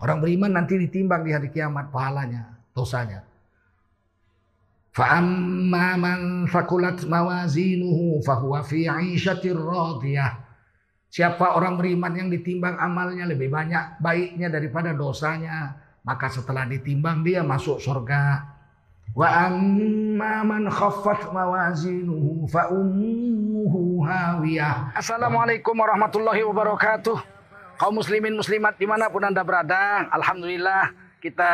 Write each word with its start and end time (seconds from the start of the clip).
Orang 0.00 0.24
beriman 0.24 0.56
nanti 0.56 0.80
ditimbang 0.80 1.28
di 1.28 1.36
hari 1.36 1.52
kiamat 1.52 1.92
pahalanya, 1.92 2.56
dosanya. 2.72 3.20
Fa'amma 4.96 5.94
man 6.00 6.20
fakulat 6.48 7.04
mawazinuhu 7.04 8.24
fahuwa 8.24 8.64
fi 8.64 8.88
'ishatir 8.88 9.54
radiyah. 9.54 10.40
Siapa 11.10 11.52
orang 11.52 11.76
beriman 11.76 12.16
yang 12.16 12.28
ditimbang 12.32 12.80
amalnya 12.80 13.28
lebih 13.28 13.52
banyak 13.52 14.00
baiknya 14.00 14.48
daripada 14.48 14.96
dosanya, 14.96 15.76
maka 16.00 16.32
setelah 16.32 16.64
ditimbang 16.64 17.20
dia 17.20 17.44
masuk 17.44 17.76
surga. 17.76 18.56
Wa 19.12 19.50
amma 19.50 20.46
man 20.46 20.70
khaffat 20.70 21.28
mawazinuhu 21.34 22.46
fa 22.48 22.70
ummuhu 22.72 24.06
hawiyah. 24.06 24.94
Assalamualaikum 24.96 25.74
warahmatullahi 25.74 26.46
wabarakatuh. 26.46 27.39
Kaum 27.80 27.96
muslimin 27.96 28.36
muslimat 28.36 28.76
di 28.76 28.84
mana 28.84 29.08
pun 29.08 29.24
anda 29.24 29.40
berada, 29.40 30.04
alhamdulillah 30.12 30.92
kita 31.16 31.48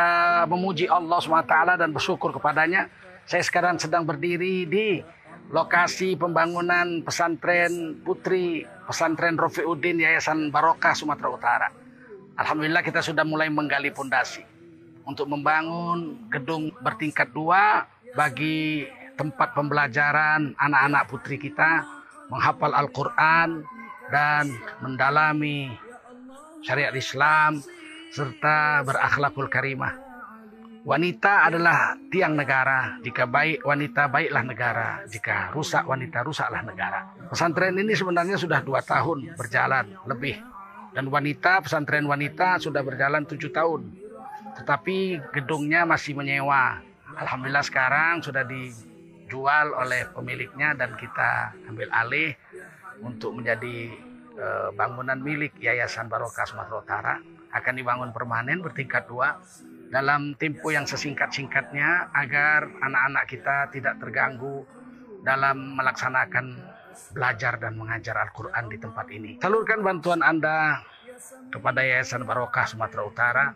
memuji 0.51 0.83
Allah 0.91 1.23
SWT 1.23 1.79
dan 1.79 1.95
bersyukur 1.95 2.35
kepadanya. 2.35 2.91
Saya 3.23 3.47
sekarang 3.47 3.79
sedang 3.79 4.03
berdiri 4.03 4.67
di 4.67 4.99
lokasi 5.47 6.19
pembangunan 6.19 6.99
pesantren 6.99 8.03
putri 8.03 8.67
pesantren 8.83 9.39
Rofiuddin 9.39 10.03
Yayasan 10.03 10.51
Barokah 10.51 10.91
Sumatera 10.91 11.31
Utara. 11.31 11.67
Alhamdulillah 12.35 12.83
kita 12.83 12.99
sudah 12.99 13.23
mulai 13.23 13.47
menggali 13.47 13.95
pondasi 13.95 14.43
untuk 15.07 15.31
membangun 15.31 16.27
gedung 16.27 16.75
bertingkat 16.83 17.31
dua 17.31 17.87
bagi 18.19 18.83
tempat 19.15 19.55
pembelajaran 19.55 20.59
anak-anak 20.59 21.07
putri 21.07 21.39
kita 21.39 21.87
menghafal 22.27 22.75
Al-Quran 22.75 23.63
dan 24.11 24.51
mendalami 24.83 25.86
syariat 26.67 26.91
Islam 26.91 27.63
serta 28.11 28.83
berakhlakul 28.83 29.47
karimah. 29.47 29.95
Wanita 30.83 31.47
adalah 31.47 31.95
tiang 32.11 32.35
negara. 32.35 32.99
Jika 33.03 33.27
baik 33.27 33.63
wanita, 33.63 34.07
baiklah 34.07 34.43
negara. 34.43 34.89
Jika 35.07 35.51
rusak 35.51 35.83
wanita, 35.83 36.23
rusaklah 36.23 36.63
negara. 36.63 37.11
Pesantren 37.27 37.75
ini 37.75 37.91
sebenarnya 37.91 38.39
sudah 38.39 38.63
dua 38.63 38.83
tahun 38.83 39.35
berjalan 39.35 39.95
lebih. 40.07 40.39
Dan 40.95 41.11
wanita, 41.11 41.63
pesantren 41.63 42.07
wanita 42.07 42.63
sudah 42.63 42.83
berjalan 42.87 43.27
tujuh 43.27 43.51
tahun. 43.51 43.83
Tetapi 44.63 45.27
gedungnya 45.35 45.83
masih 45.83 46.15
menyewa. 46.15 46.79
Alhamdulillah 47.19 47.67
sekarang 47.67 48.23
sudah 48.23 48.47
dijual 48.47 49.75
oleh 49.75 50.07
pemiliknya 50.15 50.71
dan 50.71 50.95
kita 50.95 51.51
ambil 51.67 51.91
alih 51.91 52.31
untuk 53.03 53.35
menjadi 53.35 53.91
eh, 54.37 54.69
bangunan 54.77 55.19
milik 55.19 55.57
Yayasan 55.57 56.07
Barokah 56.07 56.45
Sumatera 56.45 56.77
Utara. 56.79 57.15
Akan 57.51 57.75
dibangun 57.75 58.13
permanen 58.13 58.61
bertingkat 58.61 59.09
dua 59.09 59.41
dalam 59.87 60.35
tempo 60.35 60.67
yang 60.69 60.83
sesingkat-singkatnya 60.83 62.11
agar 62.11 62.67
anak-anak 62.83 63.23
kita 63.25 63.71
tidak 63.71 63.95
terganggu 64.03 64.67
dalam 65.23 65.79
melaksanakan 65.79 66.59
belajar 67.13 67.59
dan 67.61 67.77
mengajar 67.77 68.17
Al-Quran 68.19 68.69
di 68.69 68.77
tempat 68.77 69.09
ini. 69.11 69.37
Salurkan 69.39 69.83
bantuan 69.83 70.21
Anda 70.21 70.81
kepada 71.49 71.81
Yayasan 71.81 72.25
Barokah 72.27 72.65
Sumatera 72.67 73.03
Utara 73.05 73.55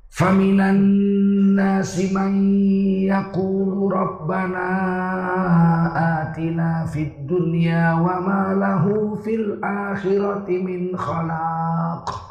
فمن 0.09 0.61
الناس 0.61 2.13
من 2.13 2.33
يقول 3.09 3.93
ربنا 3.93 4.69
آتنا 6.21 6.85
في 6.85 7.03
الدنيا 7.03 7.93
وما 7.93 8.53
له 8.53 9.15
في 9.15 9.35
الآخرة 9.35 10.45
من 10.49 10.97
خلاق 10.97 12.30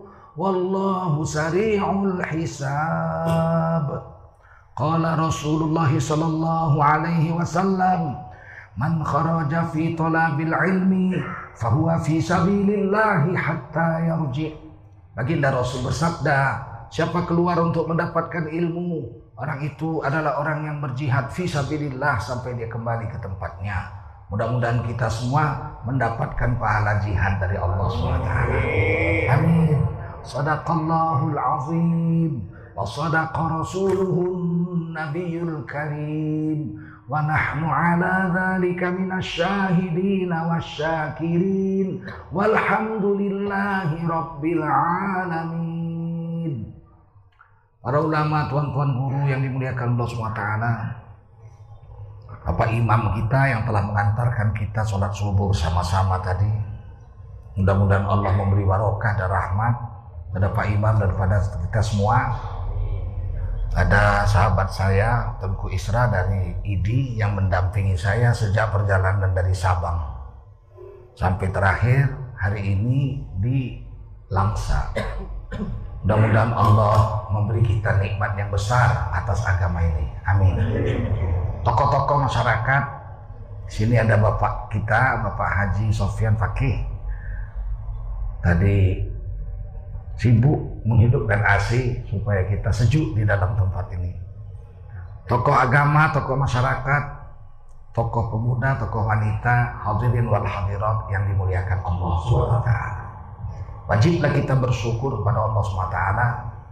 wallahu 0.35 1.23
sari'ul 1.25 2.23
hisab. 2.31 3.87
Qala 4.71 5.19
rasulullah 5.19 5.91
sallallahu 5.91 6.79
alaihi 6.79 7.35
wasallam 7.35 8.15
man 8.79 9.03
kharaja 9.03 9.67
fi 9.69 9.93
talabil 9.93 10.55
ilmi 10.55 11.19
fahuwa 11.59 11.99
fi 11.99 12.23
sabilillahi 12.23 13.35
hatta 13.35 14.07
yarji. 14.07 14.55
Baginda 15.11 15.51
rasul 15.51 15.83
bersabda 15.83 16.63
siapa 16.87 17.27
keluar 17.27 17.59
untuk 17.59 17.91
mendapatkan 17.91 18.47
ilmu 18.47 19.11
orang 19.35 19.59
itu 19.67 19.99
adalah 20.07 20.39
orang 20.39 20.63
yang 20.63 20.77
berjihad 20.79 21.27
fi 21.35 21.43
sabilillah 21.43 22.15
sampai 22.23 22.55
dia 22.55 22.71
kembali 22.71 23.11
ke 23.11 23.19
tempatnya. 23.19 23.91
Mudah-mudahan 24.31 24.87
kita 24.87 25.11
semua 25.11 25.75
mendapatkan 25.83 26.55
pahala 26.55 27.03
jihad 27.03 27.35
dari 27.43 27.59
Allah 27.59 27.87
SWT 27.91 28.29
amin. 29.27 29.90
صدق 30.23 30.71
الله 30.71 31.27
العظيم 31.27 32.51
وصدق 32.77 33.35
رسوله 33.39 34.15
النبي 34.33 35.41
الكريم 35.41 36.59
ونحن 37.09 37.61
على 37.65 38.15
ذلك 38.37 38.83
من 38.83 39.11
الشاهدين 39.17 40.33
والشاكرين 40.33 41.87
والحمد 42.31 43.05
لله 43.05 43.89
رب 44.07 44.43
العالمين 44.45 45.81
Para 47.81 47.97
ulama, 47.97 48.45
tuan-tuan 48.45 48.93
guru 48.93 49.25
yang 49.25 49.41
dimuliakan 49.41 49.97
Allah 49.97 50.05
SWT 50.05 50.41
Bapak 52.45 52.69
imam 52.77 53.09
kita 53.17 53.41
yang 53.49 53.65
telah 53.65 53.81
mengantarkan 53.89 54.53
kita 54.53 54.85
sholat 54.85 55.09
subuh 55.13 55.49
bersama-sama 55.49 56.21
tadi. 56.21 56.49
Mudah-mudahan 57.57 58.05
Allah 58.05 58.31
memberi 58.37 58.65
warokah 58.65 59.17
dan 59.17 59.29
rahmat 59.29 59.90
pada 60.31 60.47
Pak 60.51 60.65
Imam 60.71 60.95
dan 60.95 61.11
pada 61.15 61.37
kita 61.43 61.81
semua 61.83 62.17
ada 63.71 64.27
sahabat 64.27 64.67
saya 64.67 65.31
Tengku 65.39 65.71
Isra 65.71 66.11
dari 66.11 66.55
ID 66.67 67.15
yang 67.15 67.39
mendampingi 67.39 67.95
saya 67.95 68.35
sejak 68.35 68.71
perjalanan 68.71 69.31
dari 69.31 69.55
Sabang 69.55 69.99
sampai 71.15 71.47
terakhir 71.51 72.11
hari 72.35 72.75
ini 72.75 73.23
di 73.39 73.79
Langsa. 74.31 74.95
Mudah-mudahan 76.01 76.55
Allah 76.55 77.27
memberi 77.29 77.61
kita 77.67 77.99
nikmat 77.99 78.33
yang 78.39 78.47
besar 78.47 79.11
atas 79.11 79.43
agama 79.43 79.83
ini. 79.83 80.07
Amin. 80.23 80.55
Tokoh-tokoh 81.61 82.25
masyarakat, 82.25 82.83
sini 83.67 83.99
ada 83.99 84.17
bapak 84.17 84.71
kita, 84.71 85.21
Bapak 85.21 85.49
Haji 85.51 85.93
Sofian 85.93 86.39
Fakih. 86.39 86.79
Tadi 88.41 88.97
sibuk 90.21 90.85
menghidupkan 90.85 91.41
AC 91.41 91.97
supaya 92.05 92.45
kita 92.45 92.69
sejuk 92.69 93.17
di 93.17 93.25
dalam 93.25 93.57
tempat 93.57 93.89
ini. 93.97 94.13
Tokoh 95.25 95.57
agama, 95.57 96.13
tokoh 96.13 96.37
masyarakat, 96.37 97.03
tokoh 97.89 98.29
pemuda, 98.29 98.77
tokoh 98.77 99.01
wanita, 99.01 99.81
hadirin 99.81 100.29
wal 100.29 100.45
hadirat 100.45 101.09
yang 101.09 101.25
dimuliakan 101.25 101.81
Allah 101.81 102.13
SWT. 102.21 102.71
Wajiblah 103.89 104.31
kita 104.37 104.53
bersyukur 104.61 105.25
kepada 105.25 105.41
Allah 105.41 105.61
SWT. 105.65 105.99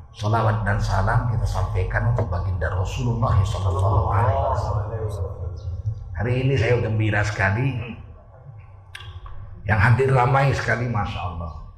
Salawat 0.09 0.65
dan 0.65 0.77
salam 0.81 1.29
kita 1.33 1.45
sampaikan 1.45 2.13
untuk 2.13 2.29
baginda 2.29 2.69
Rasulullah 2.69 3.33
SAW. 3.41 4.13
Hari 6.21 6.33
ini 6.45 6.53
saya 6.53 6.77
gembira 6.81 7.25
sekali. 7.25 7.97
Yang 9.65 9.79
hadir 9.85 10.09
ramai 10.13 10.49
sekali, 10.53 10.89
masya 10.89 11.21
Allah. 11.33 11.68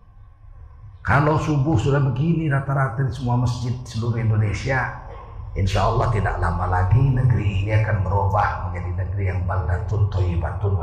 Kalau 1.01 1.41
subuh 1.41 1.81
sudah 1.81 1.97
begini 1.97 2.45
rata-rata 2.45 3.01
di 3.01 3.09
semua 3.09 3.33
masjid 3.33 3.73
seluruh 3.89 4.21
Indonesia, 4.21 5.01
insya 5.57 5.89
Allah 5.89 6.13
tidak 6.13 6.37
lama 6.37 6.69
lagi 6.69 7.01
negeri 7.01 7.65
ini 7.65 7.73
akan 7.73 8.05
berubah 8.05 8.69
menjadi 8.69 8.91
negeri 9.01 9.23
yang 9.33 9.41
baldatun 9.49 10.13
toyibatun. 10.13 10.77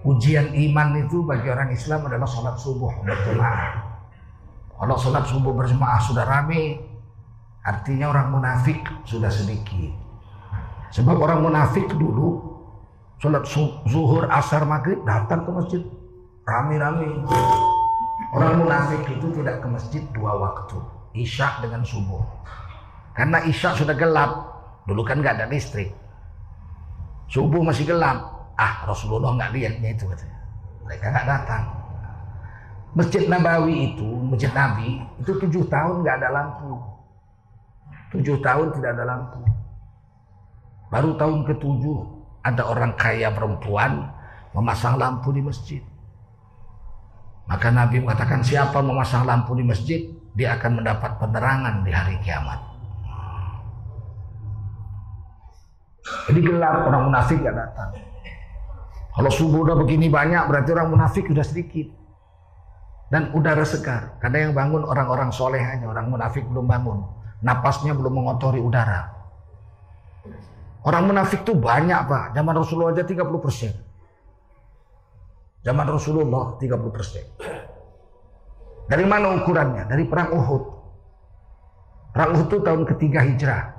Ujian 0.00 0.48
iman 0.48 0.88
itu 0.96 1.20
bagi 1.28 1.52
orang 1.52 1.68
Islam 1.76 2.08
adalah 2.08 2.24
sholat 2.24 2.56
subuh 2.56 3.04
berjemaah. 3.04 3.84
Kalau 4.80 4.96
sholat 4.96 5.28
subuh 5.28 5.52
berjemaah 5.52 6.00
sudah 6.00 6.24
rame, 6.24 6.80
artinya 7.60 8.16
orang 8.16 8.32
munafik 8.32 8.80
sudah 9.04 9.28
sedikit. 9.28 9.92
Sebab 10.88 11.20
orang 11.20 11.44
munafik 11.44 11.84
dulu 11.92 12.40
sholat 13.20 13.44
zuhur, 13.84 14.24
asar, 14.32 14.64
maghrib 14.64 15.04
datang 15.04 15.44
ke 15.44 15.50
masjid 15.52 15.82
rame-rame. 16.46 17.26
Orang 18.30 18.62
munafik 18.62 19.02
itu 19.10 19.26
tidak 19.34 19.60
ke 19.60 19.66
masjid 19.66 20.02
dua 20.14 20.38
waktu, 20.38 20.78
isya 21.18 21.58
dengan 21.60 21.82
subuh. 21.82 22.22
Karena 23.12 23.42
isya 23.44 23.74
sudah 23.74 23.96
gelap, 23.98 24.30
dulu 24.86 25.02
kan 25.02 25.18
nggak 25.20 25.42
ada 25.42 25.46
listrik. 25.50 25.90
Subuh 27.26 27.58
masih 27.66 27.90
gelap, 27.90 28.22
ah 28.54 28.86
Rasulullah 28.86 29.34
nggak 29.34 29.50
lihatnya 29.50 29.90
itu 29.90 30.06
katanya. 30.06 30.38
Mereka 30.86 31.06
nggak 31.10 31.26
datang. 31.26 31.64
Masjid 32.96 33.28
Nabawi 33.28 33.92
itu, 33.92 34.08
Masjid 34.24 34.52
Nabi, 34.54 35.02
itu 35.20 35.32
tujuh 35.36 35.64
tahun 35.68 36.06
nggak 36.06 36.16
ada 36.22 36.28
lampu. 36.32 36.72
Tujuh 38.14 38.38
tahun 38.40 38.66
tidak 38.78 38.90
ada 38.96 39.04
lampu. 39.04 39.42
Baru 40.88 41.10
tahun 41.18 41.42
ketujuh 41.50 41.98
ada 42.46 42.62
orang 42.62 42.94
kaya 42.94 43.34
perempuan 43.34 44.06
memasang 44.54 44.94
lampu 44.96 45.34
di 45.34 45.42
masjid. 45.42 45.82
Maka 47.46 47.70
Nabi 47.70 48.02
mengatakan 48.02 48.42
siapa 48.42 48.82
memasang 48.82 49.22
lampu 49.22 49.54
di 49.54 49.62
masjid, 49.62 50.10
dia 50.34 50.58
akan 50.58 50.82
mendapat 50.82 51.14
penerangan 51.22 51.86
di 51.86 51.94
hari 51.94 52.18
kiamat. 52.18 52.58
Jadi 56.26 56.40
gelap 56.42 56.90
orang 56.90 57.06
munafik 57.06 57.38
gak 57.38 57.54
datang. 57.54 57.90
Kalau 59.14 59.30
subuh 59.30 59.62
udah 59.62 59.78
begini 59.78 60.10
banyak 60.10 60.42
berarti 60.50 60.74
orang 60.74 60.90
munafik 60.90 61.30
udah 61.30 61.46
sedikit. 61.46 61.86
Dan 63.06 63.30
udara 63.30 63.62
segar. 63.62 64.18
Karena 64.18 64.50
yang 64.50 64.52
bangun 64.52 64.82
orang-orang 64.82 65.30
soleh 65.30 65.62
hanya 65.62 65.86
orang 65.86 66.10
munafik 66.10 66.42
belum 66.50 66.66
bangun. 66.66 67.06
Napasnya 67.46 67.94
belum 67.94 68.10
mengotori 68.10 68.58
udara. 68.58 69.14
Orang 70.82 71.06
munafik 71.06 71.46
tuh 71.46 71.54
banyak 71.54 72.10
pak. 72.10 72.34
Zaman 72.34 72.54
Rasulullah 72.58 72.90
aja 72.90 73.06
30 73.06 73.22
persen. 73.38 73.85
Zaman 75.66 75.86
Rasulullah 75.90 76.54
30 76.62 76.94
persen. 76.94 77.26
Dari 78.86 79.02
mana 79.02 79.34
ukurannya? 79.34 79.90
Dari 79.90 80.06
perang 80.06 80.30
Uhud. 80.30 80.62
Perang 82.14 82.38
Uhud 82.38 82.46
itu 82.46 82.58
tahun 82.62 82.82
ketiga 82.86 83.26
hijrah. 83.26 83.74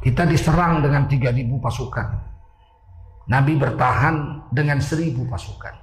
Kita 0.00 0.24
diserang 0.24 0.80
dengan 0.80 1.04
3000 1.04 1.60
pasukan. 1.60 2.08
Nabi 3.28 3.60
bertahan 3.60 4.48
dengan 4.48 4.80
1000 4.80 5.28
pasukan. 5.28 5.74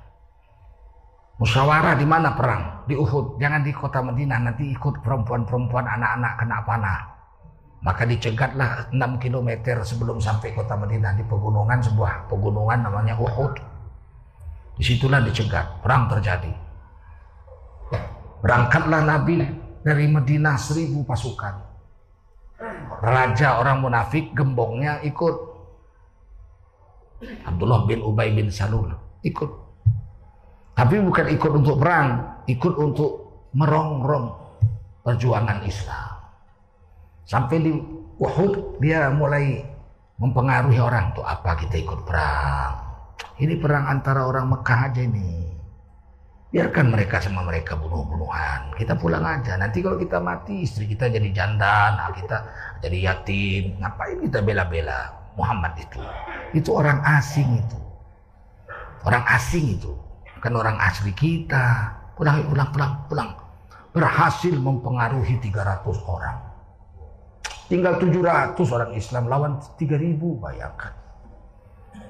Musyawarah 1.37 1.93
di 1.93 2.07
mana 2.09 2.33
perang? 2.33 2.89
Di 2.89 2.97
Uhud. 2.97 3.37
Jangan 3.37 3.61
di 3.61 3.69
kota 3.69 4.01
Madinah. 4.01 4.49
Nanti 4.49 4.73
ikut 4.73 4.97
perempuan-perempuan 5.05 5.85
anak-anak 5.85 6.33
kena 6.41 6.57
panah. 6.65 6.99
Maka 7.85 8.01
dicegatlah 8.09 8.89
6 8.89 9.21
km 9.21 9.49
sebelum 9.85 10.17
sampai 10.17 10.57
kota 10.57 10.73
Madinah 10.73 11.13
di 11.13 11.21
pegunungan 11.21 11.85
sebuah 11.85 12.33
pegunungan 12.33 12.81
namanya 12.81 13.13
Uhud. 13.13 13.72
Di 14.73 14.83
situlah 14.83 15.21
dicegat, 15.21 15.85
perang 15.85 16.09
terjadi. 16.09 16.49
Berangkatlah 18.41 19.05
Nabi 19.05 19.39
dari 19.85 20.05
Madinah 20.09 20.57
seribu 20.57 21.05
pasukan. 21.05 21.71
Raja 23.03 23.59
orang 23.61 23.83
munafik 23.85 24.33
gembongnya 24.33 24.97
ikut. 25.05 25.35
Abdullah 27.47 27.87
bin 27.87 28.03
Ubay 28.03 28.35
bin 28.35 28.51
Salul 28.51 28.91
ikut. 29.23 29.51
Tapi 30.73 30.99
bukan 30.99 31.27
ikut 31.29 31.51
untuk 31.53 31.79
perang, 31.79 32.41
ikut 32.49 32.73
untuk 32.75 33.11
merongrong 33.53 34.33
perjuangan 35.05 35.61
Islam. 35.63 36.11
Sampai 37.23 37.61
di 37.61 37.71
Uhud 38.19 38.81
dia 38.81 39.13
mulai 39.13 39.63
mempengaruhi 40.17 40.81
orang 40.81 41.15
tuh 41.15 41.23
apa 41.23 41.55
kita 41.55 41.79
ikut 41.79 41.99
perang 42.03 42.82
ini 43.41 43.57
perang 43.57 43.89
antara 43.89 44.29
orang 44.29 44.45
Mekah 44.45 44.79
aja 44.93 45.01
ini. 45.01 45.49
Biarkan 46.53 46.93
mereka 46.93 47.17
sama 47.17 47.41
mereka 47.41 47.73
bunuh-bunuhan. 47.73 48.77
Kita 48.77 48.93
pulang 48.93 49.25
aja. 49.25 49.57
Nanti 49.57 49.81
kalau 49.81 49.97
kita 49.97 50.21
mati, 50.21 50.61
istri 50.61 50.85
kita 50.85 51.09
jadi 51.09 51.33
janda, 51.33 51.97
anak 51.97 52.21
kita 52.21 52.37
jadi 52.85 52.97
yatim. 53.09 53.81
Ngapain 53.81 54.21
kita 54.21 54.45
bela-bela 54.45 55.33
Muhammad 55.33 55.73
itu? 55.81 55.97
Itu 56.53 56.77
orang 56.77 57.01
asing 57.01 57.57
itu. 57.57 57.79
Orang 59.01 59.25
asing 59.25 59.81
itu. 59.81 59.97
Bukan 60.37 60.53
orang 60.53 60.77
asli 60.77 61.09
kita. 61.17 61.89
Pulang, 62.13 62.45
pulang, 62.45 62.69
pulang, 62.69 62.93
pulang. 63.09 63.29
Berhasil 63.89 64.53
mempengaruhi 64.53 65.41
300 65.41 65.81
orang. 66.05 66.37
Tinggal 67.65 67.97
700 67.97 68.61
orang 68.69 68.91
Islam 68.93 69.25
lawan 69.25 69.57
3000 69.81 70.21
bayangkan. 70.37 71.02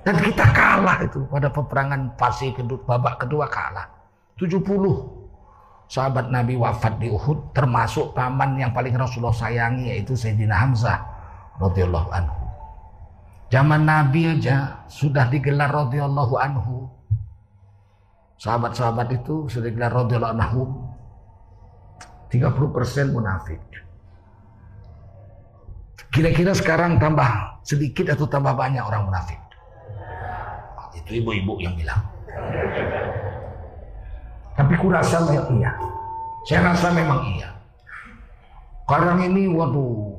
Dan 0.04 0.20
kita 0.20 0.46
kalah 0.52 1.00
itu 1.08 1.24
pada 1.32 1.48
peperangan 1.48 2.20
fase 2.20 2.52
kedua, 2.52 2.84
babak 2.84 3.24
kedua 3.24 3.48
kalah. 3.48 3.88
70 4.36 4.60
sahabat 5.88 6.28
Nabi 6.34 6.60
wafat 6.60 7.00
di 7.00 7.08
Uhud 7.08 7.56
termasuk 7.56 8.12
paman 8.18 8.60
yang 8.60 8.76
paling 8.76 8.98
Rasulullah 8.98 9.36
sayangi 9.36 9.94
yaitu 9.94 10.18
Sayyidina 10.18 10.60
Hamzah 10.60 11.00
radhiyallahu 11.62 12.10
anhu. 12.12 12.44
Zaman 13.54 13.86
Nabi 13.86 14.34
aja 14.34 14.82
sudah 14.90 15.30
digelar 15.30 15.70
radhiyallahu 15.70 16.36
anhu. 16.42 16.90
Sahabat-sahabat 18.42 19.24
itu 19.24 19.46
sudah 19.46 19.70
digelar 19.70 19.94
radhiyallahu 19.94 20.34
anhu. 20.34 20.64
30% 22.34 23.14
munafik. 23.14 23.62
Kira-kira 26.10 26.58
sekarang 26.58 26.98
tambah 26.98 27.62
sedikit 27.62 28.10
atau 28.18 28.26
tambah 28.26 28.58
banyak 28.58 28.82
orang 28.82 29.06
munafik? 29.06 29.43
Ibu-ibu 31.08 31.60
yang 31.60 31.76
bilang. 31.76 32.02
Tapi 34.54 34.74
kurasa 34.78 35.26
memang 35.26 35.50
iya. 35.60 35.72
Saya 36.46 36.62
rasa 36.72 36.88
memang 36.94 37.22
iya. 37.34 37.50
Sekarang 38.84 39.26
ini 39.26 39.50
waduh 39.50 40.14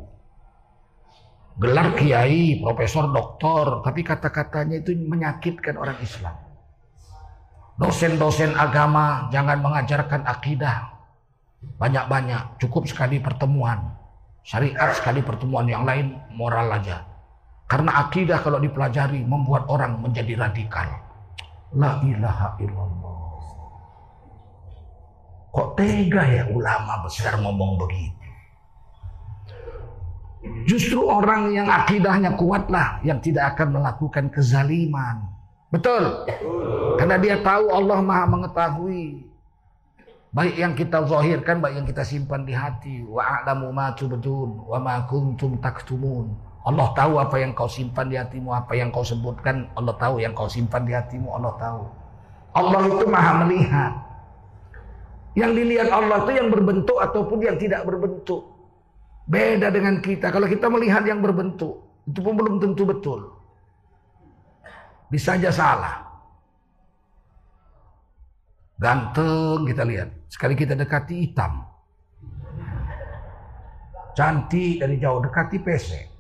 Gelar 1.55 1.95
kiai, 1.95 2.59
profesor, 2.59 3.15
doktor, 3.15 3.79
tapi 3.87 4.03
kata-katanya 4.03 4.83
itu 4.83 4.91
menyakitkan 4.91 5.79
orang 5.79 5.95
Islam. 6.03 6.35
Dosen-dosen 7.79 8.59
agama 8.59 9.31
jangan 9.31 9.63
mengajarkan 9.63 10.27
akidah. 10.27 10.99
Banyak-banyak, 11.79 12.59
cukup 12.59 12.91
sekali 12.91 13.23
pertemuan. 13.23 13.95
Syariat 14.43 14.99
sekali 14.99 15.23
pertemuan 15.23 15.71
yang 15.71 15.87
lain 15.87 16.19
moral 16.35 16.75
aja. 16.75 17.07
Karena 17.65 18.05
akidah 18.05 18.45
kalau 18.45 18.61
dipelajari 18.61 19.25
membuat 19.25 19.65
orang 19.73 19.99
menjadi 20.05 20.37
radikal. 20.37 20.89
La 21.75 21.99
ilaha 22.05 22.55
illallah. 22.61 23.23
Kok 25.55 25.69
tega 25.79 26.23
ya 26.27 26.45
ulama 26.51 27.07
besar 27.07 27.39
ngomong 27.39 27.79
begitu? 27.79 28.25
Justru 30.69 31.01
orang 31.09 31.57
yang 31.57 31.69
akidahnya 31.73 32.37
kuatlah 32.37 33.01
yang 33.01 33.17
tidak 33.25 33.57
akan 33.57 33.81
melakukan 33.81 34.29
kezaliman. 34.29 35.25
Betul? 35.73 36.29
Karena 37.01 37.17
dia 37.17 37.41
tahu 37.41 37.73
Allah 37.73 37.99
maha 38.05 38.25
mengetahui. 38.29 39.25
Baik 40.35 40.55
yang 40.59 40.75
kita 40.75 41.07
zahirkan, 41.07 41.63
baik 41.63 41.75
yang 41.81 41.89
kita 41.89 42.03
simpan 42.03 42.43
di 42.45 42.53
hati. 42.53 43.07
Wa 43.07 43.41
a'lamu 43.41 43.71
ma 43.71 43.95
tubdun 43.95 44.67
wa 44.67 44.79
ma 44.83 45.07
kuntum 45.07 45.57
taktumun. 45.63 46.54
Allah 46.65 46.89
tahu 46.97 47.21
apa 47.21 47.37
yang 47.37 47.53
kau 47.53 47.69
simpan 47.69 48.09
di 48.09 48.17
hatimu, 48.17 48.49
apa 48.49 48.73
yang 48.73 48.89
kau 48.89 49.05
sebutkan. 49.05 49.69
Allah 49.77 49.93
tahu 50.01 50.17
yang 50.17 50.33
kau 50.33 50.49
simpan 50.49 50.89
di 50.89 50.97
hatimu, 50.97 51.29
Allah 51.37 51.53
tahu. 51.61 51.83
Allah 52.57 52.81
itu 52.89 53.05
maha 53.05 53.33
melihat. 53.45 53.93
Yang 55.37 55.53
dilihat 55.61 55.89
Allah 55.93 56.25
itu 56.25 56.33
yang 56.33 56.49
berbentuk 56.49 56.97
ataupun 56.97 57.39
yang 57.45 57.61
tidak 57.61 57.85
berbentuk. 57.85 58.49
Beda 59.29 59.69
dengan 59.69 60.01
kita. 60.01 60.33
Kalau 60.33 60.49
kita 60.49 60.73
melihat 60.73 61.05
yang 61.05 61.21
berbentuk, 61.21 61.85
itu 62.09 62.19
pun 62.25 62.33
belum 62.33 62.57
tentu 62.57 62.89
betul. 62.89 63.21
Bisa 65.13 65.37
saja 65.37 65.53
salah. 65.53 66.01
Ganteng 68.81 69.69
kita 69.69 69.85
lihat. 69.85 70.09
Sekali 70.33 70.57
kita 70.57 70.73
dekati 70.73 71.29
hitam. 71.29 71.61
Cantik 74.17 74.81
dari 74.81 74.97
jauh 74.97 75.21
dekati 75.21 75.59
pesek. 75.61 76.14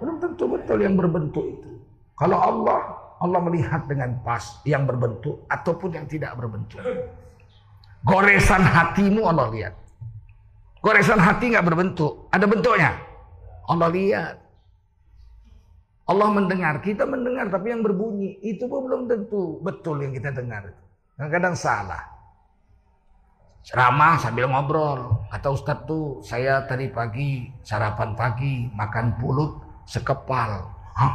Belum 0.00 0.16
tentu 0.16 0.44
betul 0.48 0.80
yang 0.80 0.96
berbentuk 0.96 1.44
itu. 1.44 1.70
Kalau 2.16 2.40
Allah, 2.40 2.80
Allah 3.20 3.40
melihat 3.44 3.84
dengan 3.84 4.16
pas 4.24 4.64
yang 4.64 4.88
berbentuk 4.88 5.44
ataupun 5.52 5.92
yang 5.92 6.08
tidak 6.08 6.32
berbentuk. 6.40 6.80
Goresan 8.00 8.64
hatimu 8.64 9.28
Allah 9.28 9.52
lihat. 9.52 9.74
Goresan 10.80 11.20
hati 11.20 11.52
nggak 11.52 11.68
berbentuk, 11.68 12.32
ada 12.32 12.48
bentuknya. 12.48 12.96
Allah 13.68 13.88
lihat. 13.92 14.36
Allah 16.08 16.28
mendengar, 16.32 16.80
kita 16.80 17.04
mendengar 17.04 17.52
tapi 17.52 17.70
yang 17.70 17.84
berbunyi 17.84 18.40
itu 18.40 18.64
pun 18.66 18.88
belum 18.88 19.06
tentu 19.06 19.60
betul 19.60 20.00
yang 20.00 20.16
kita 20.16 20.32
dengar. 20.32 20.72
Kadang-kadang 21.14 21.54
salah. 21.54 22.02
Ceramah 23.60 24.16
sambil 24.16 24.48
ngobrol. 24.48 25.28
Kata 25.28 25.52
Ustadz 25.52 25.84
tuh, 25.84 26.24
saya 26.24 26.64
tadi 26.64 26.88
pagi 26.88 27.52
sarapan 27.60 28.16
pagi 28.16 28.66
makan 28.72 29.20
pulut 29.20 29.69
sekepal. 29.90 30.70
Hah? 30.94 31.12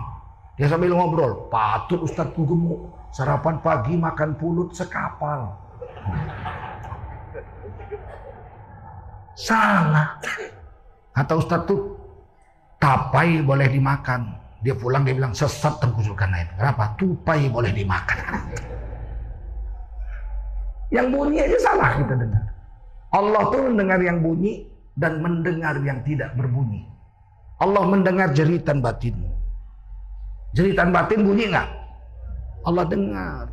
Dia 0.60 0.68
sambil 0.68 0.92
ngobrol. 0.92 1.48
Patut 1.48 2.04
Ustadz 2.04 2.36
gemuk. 2.36 2.92
Sarapan 3.16 3.64
pagi 3.64 3.96
makan 3.96 4.36
pulut 4.36 4.76
sekapal. 4.76 5.56
Salah. 9.40 10.20
Kata 11.16 11.34
Ustadz 11.40 11.68
tuh, 11.68 11.96
tapai 12.76 13.40
boleh 13.40 13.72
dimakan. 13.72 14.36
Dia 14.60 14.76
pulang 14.76 15.08
dia 15.08 15.16
bilang 15.16 15.32
sesat 15.32 15.80
tengkusulkan 15.80 16.28
air. 16.36 16.52
Kenapa? 16.60 16.92
Tupai 17.00 17.48
boleh 17.48 17.72
dimakan. 17.72 18.20
Yang 20.92 21.08
bunyi 21.12 21.38
aja 21.44 21.58
salah 21.72 21.92
kita 22.00 22.14
dengar. 22.16 22.44
Allah 23.16 23.44
tuh 23.52 23.62
mendengar 23.72 24.00
yang 24.04 24.20
bunyi 24.20 24.68
dan 24.96 25.24
mendengar 25.24 25.80
yang 25.84 26.04
tidak 26.04 26.36
berbunyi. 26.36 26.95
Allah 27.56 27.84
mendengar 27.88 28.36
jeritan 28.36 28.84
batinmu. 28.84 29.32
Jeritan 30.56 30.92
batin 30.92 31.24
bunyi 31.24 31.52
nggak? 31.52 31.68
Allah 32.66 32.84
dengar. 32.88 33.46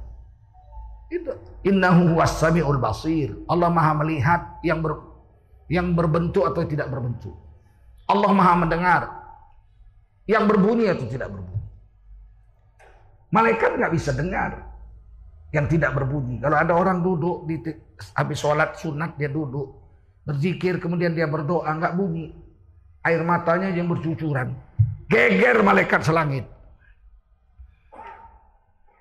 Itu 1.12 1.34
innahu 1.62 2.18
was-sami'ul 2.18 2.80
basir. 2.80 3.34
Allah 3.46 3.68
Maha 3.68 4.02
melihat 4.02 4.58
yang 4.64 4.80
ber, 4.80 4.98
yang 5.70 5.92
berbentuk 5.92 6.46
atau 6.48 6.64
tidak 6.66 6.88
berbentuk. 6.88 7.34
Allah 8.10 8.30
Maha 8.34 8.54
mendengar 8.66 9.02
yang 10.26 10.46
berbunyi 10.46 10.90
atau 10.90 11.06
tidak 11.06 11.30
berbunyi. 11.30 11.62
Malaikat 13.32 13.70
nggak 13.78 13.92
bisa 13.92 14.10
dengar 14.12 14.72
yang 15.52 15.68
tidak 15.68 15.92
berbunyi. 15.94 16.40
Kalau 16.40 16.56
ada 16.56 16.72
orang 16.74 17.04
duduk 17.04 17.44
di 17.44 17.60
habis 18.16 18.38
sholat 18.40 18.76
sunat 18.76 19.14
dia 19.20 19.28
duduk 19.28 19.78
berzikir 20.22 20.78
kemudian 20.78 21.12
dia 21.12 21.26
berdoa 21.28 21.66
nggak 21.66 21.94
bunyi, 21.98 22.32
air 23.02 23.22
matanya 23.26 23.70
yang 23.74 23.90
bercucuran, 23.90 24.54
geger 25.10 25.62
malaikat 25.62 26.02
selangit. 26.06 26.46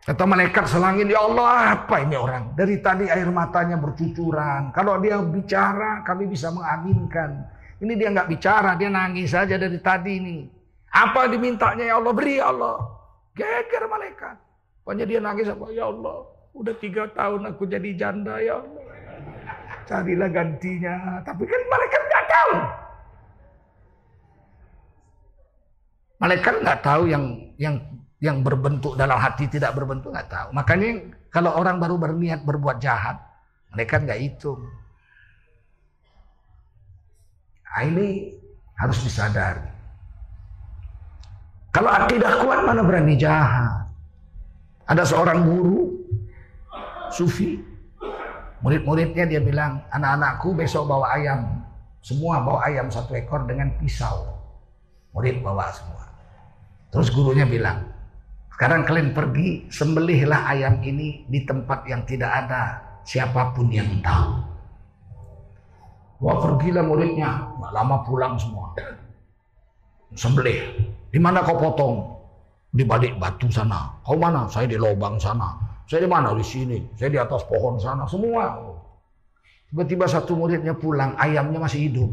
Kata 0.01 0.25
malaikat 0.25 0.65
selangit, 0.65 1.05
ya 1.13 1.22
Allah 1.22 1.77
apa 1.77 2.01
ini 2.01 2.17
orang? 2.17 2.58
Dari 2.58 2.81
tadi 2.81 3.05
air 3.05 3.29
matanya 3.29 3.77
bercucuran. 3.77 4.74
Kalau 4.74 4.98
dia 4.98 5.22
bicara 5.22 6.01
kami 6.01 6.25
bisa 6.25 6.50
mengaminkan. 6.50 7.46
Ini 7.77 7.93
dia 7.98 8.10
nggak 8.10 8.29
bicara, 8.29 8.74
dia 8.77 8.89
nangis 8.89 9.29
saja 9.29 9.62
dari 9.62 9.77
tadi 9.77 10.17
ini. 10.17 10.38
Apa 10.89 11.29
dimintanya 11.29 11.86
ya 11.86 11.96
Allah? 12.01 12.13
Beri 12.17 12.41
ya 12.41 12.50
Allah. 12.50 12.77
Geger 13.38 13.86
malaikat. 13.86 14.36
Pokoknya 14.81 15.05
dia 15.05 15.20
nangis 15.22 15.48
apa? 15.48 15.70
Ya 15.70 15.86
Allah, 15.86 16.25
Udah 16.51 16.75
tiga 16.84 17.08
tahun 17.15 17.48
aku 17.48 17.63
jadi 17.63 17.96
janda 17.96 18.36
ya 18.43 18.60
Allah. 18.60 18.84
Carilah 19.88 20.29
gantinya. 20.34 21.24
Tapi 21.24 21.43
kan 21.48 21.62
malaikat 21.72 22.01
nggak 22.10 22.25
tahu. 22.27 22.53
Malaikat 26.21 26.61
nggak 26.61 26.85
tahu 26.85 27.09
yang 27.09 27.25
yang 27.57 27.81
yang 28.21 28.45
berbentuk 28.45 28.93
dalam 28.93 29.17
hati 29.17 29.49
tidak 29.49 29.73
berbentuk 29.73 30.13
nggak 30.13 30.29
tahu. 30.29 30.53
Makanya 30.53 31.17
kalau 31.33 31.57
orang 31.57 31.81
baru 31.81 31.97
berniat 31.97 32.45
berbuat 32.45 32.77
jahat, 32.77 33.17
mereka 33.73 33.97
nggak 33.97 34.21
hitung. 34.21 34.61
Nah, 37.65 37.81
ini 37.89 38.37
harus 38.77 39.01
disadari. 39.01 39.65
Kalau 41.71 41.87
akidah 41.87 42.45
kuat 42.45 42.67
mana 42.67 42.83
berani 42.83 43.15
jahat. 43.17 43.89
Ada 44.85 45.07
seorang 45.07 45.47
guru 45.47 45.87
sufi. 47.15 47.63
Murid-muridnya 48.61 49.25
dia 49.25 49.41
bilang, 49.41 49.81
anak-anakku 49.89 50.53
besok 50.53 50.85
bawa 50.85 51.15
ayam. 51.17 51.63
Semua 52.03 52.43
bawa 52.43 52.67
ayam 52.67 52.91
satu 52.91 53.15
ekor 53.17 53.47
dengan 53.47 53.71
pisau. 53.79 54.29
Murid 55.15 55.39
bawa 55.39 55.71
semua. 55.71 56.11
Terus 56.91 57.07
gurunya 57.15 57.48
bilang, 57.48 57.88
sekarang 58.51 58.83
kalian 58.83 59.15
pergi 59.15 59.71
sembelihlah 59.71 60.51
ayam 60.51 60.83
ini 60.83 61.24
di 61.25 61.48
tempat 61.48 61.88
yang 61.88 62.03
tidak 62.03 62.29
ada 62.29 62.83
siapa 63.07 63.55
pun 63.55 63.71
yang 63.71 63.88
tahu. 64.03 64.43
Wah 66.21 66.38
pergilah 66.38 66.86
muridnya, 66.86 67.57
nggak 67.57 67.74
lama 67.74 67.95
pulang 68.05 68.36
semua. 68.38 68.75
Sembelih. 70.13 70.77
Di 71.10 71.17
mana 71.17 71.41
kau 71.41 71.57
potong? 71.57 71.95
Di 72.69 72.83
balik 72.86 73.17
batu 73.17 73.50
sana. 73.50 73.98
Kau 74.05 74.19
mana? 74.19 74.45
Saya 74.51 74.67
di 74.67 74.77
lubang 74.77 75.17
sana. 75.17 75.57
Saya 75.89 76.05
di 76.05 76.10
mana? 76.12 76.36
Di 76.38 76.45
sini. 76.45 76.77
Saya 77.00 77.10
di 77.10 77.17
atas 77.17 77.41
pohon 77.48 77.81
sana. 77.81 78.05
Semua. 78.05 78.53
Tiba-tiba 79.71 80.05
satu 80.05 80.36
muridnya 80.36 80.75
pulang, 80.75 81.15
ayamnya 81.15 81.57
masih 81.57 81.88
hidup. 81.88 82.12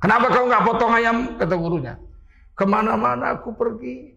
Kenapa 0.00 0.32
kau 0.32 0.48
nggak 0.48 0.64
potong 0.64 0.92
ayam? 0.96 1.16
Kata 1.36 1.54
gurunya. 1.54 1.94
Ke 2.56 2.64
mana-mana 2.64 3.36
aku 3.36 3.52
pergi, 3.52 4.16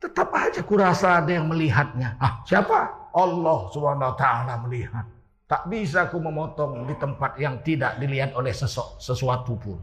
tetap 0.00 0.32
aja 0.32 0.64
kurasa 0.64 1.20
ada 1.20 1.28
yang 1.28 1.52
melihatnya. 1.52 2.16
Ah, 2.16 2.40
siapa? 2.48 3.12
Allah 3.12 3.68
subhanahu 3.68 4.12
wa 4.12 4.16
ta'ala 4.16 4.64
melihat. 4.64 5.04
Tak 5.44 5.68
bisa 5.68 6.08
aku 6.08 6.16
memotong 6.16 6.88
di 6.88 6.96
tempat 6.96 7.36
yang 7.36 7.60
tidak 7.60 8.00
dilihat 8.00 8.32
oleh 8.32 8.50
sesu 8.50 8.82
sesuatu 8.96 9.60
pun. 9.60 9.76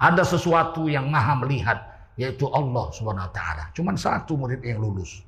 Ada 0.00 0.24
sesuatu 0.24 0.88
yang 0.88 1.06
maha 1.12 1.36
melihat, 1.44 1.78
yaitu 2.16 2.48
Allah 2.48 2.88
subhanahu 2.96 3.28
wa 3.28 3.32
ta'ala. 3.36 3.64
Cuman 3.76 3.94
satu 3.94 4.40
murid 4.40 4.64
yang 4.64 4.80
lulus. 4.80 5.20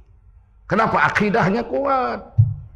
Kenapa 0.66 1.06
akidahnya 1.06 1.68
kuat? 1.68 2.18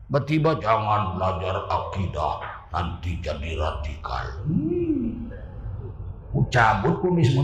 Tiba-tiba 0.06 0.58
jangan 0.58 1.16
belajar 1.16 1.64
akidah, 1.70 2.42
nanti 2.74 3.16
jadi 3.24 3.56
radikal. 3.56 4.26
Hmm. 4.44 5.32
Cabut 6.50 6.98
kumis 7.02 7.34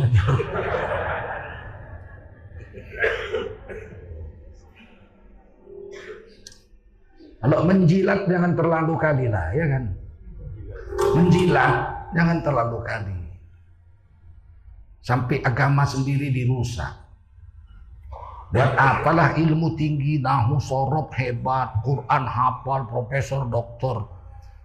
Kalau 7.40 7.58
menjilat 7.68 8.24
jangan 8.26 8.52
terlalu 8.56 8.94
kali 8.96 9.26
lah, 9.28 9.52
ya 9.52 9.66
kan? 9.68 9.84
Menjilat 11.14 11.72
jangan 12.16 12.38
terlalu 12.40 12.78
kali. 12.82 13.18
Sampai 15.04 15.38
agama 15.44 15.86
sendiri 15.86 16.32
dirusak. 16.32 17.06
Dan 18.50 18.72
apalah 18.78 19.34
ilmu 19.36 19.74
tinggi, 19.74 20.22
nahu 20.22 20.56
sorob 20.62 21.10
hebat, 21.18 21.82
Quran 21.82 22.24
hafal, 22.24 22.86
profesor, 22.86 23.44
doktor. 23.46 24.06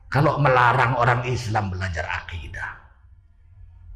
Kalau 0.08 0.38
melarang 0.38 0.96
orang 0.96 1.22
Islam 1.28 1.74
belajar 1.74 2.06
akidah. 2.08 2.72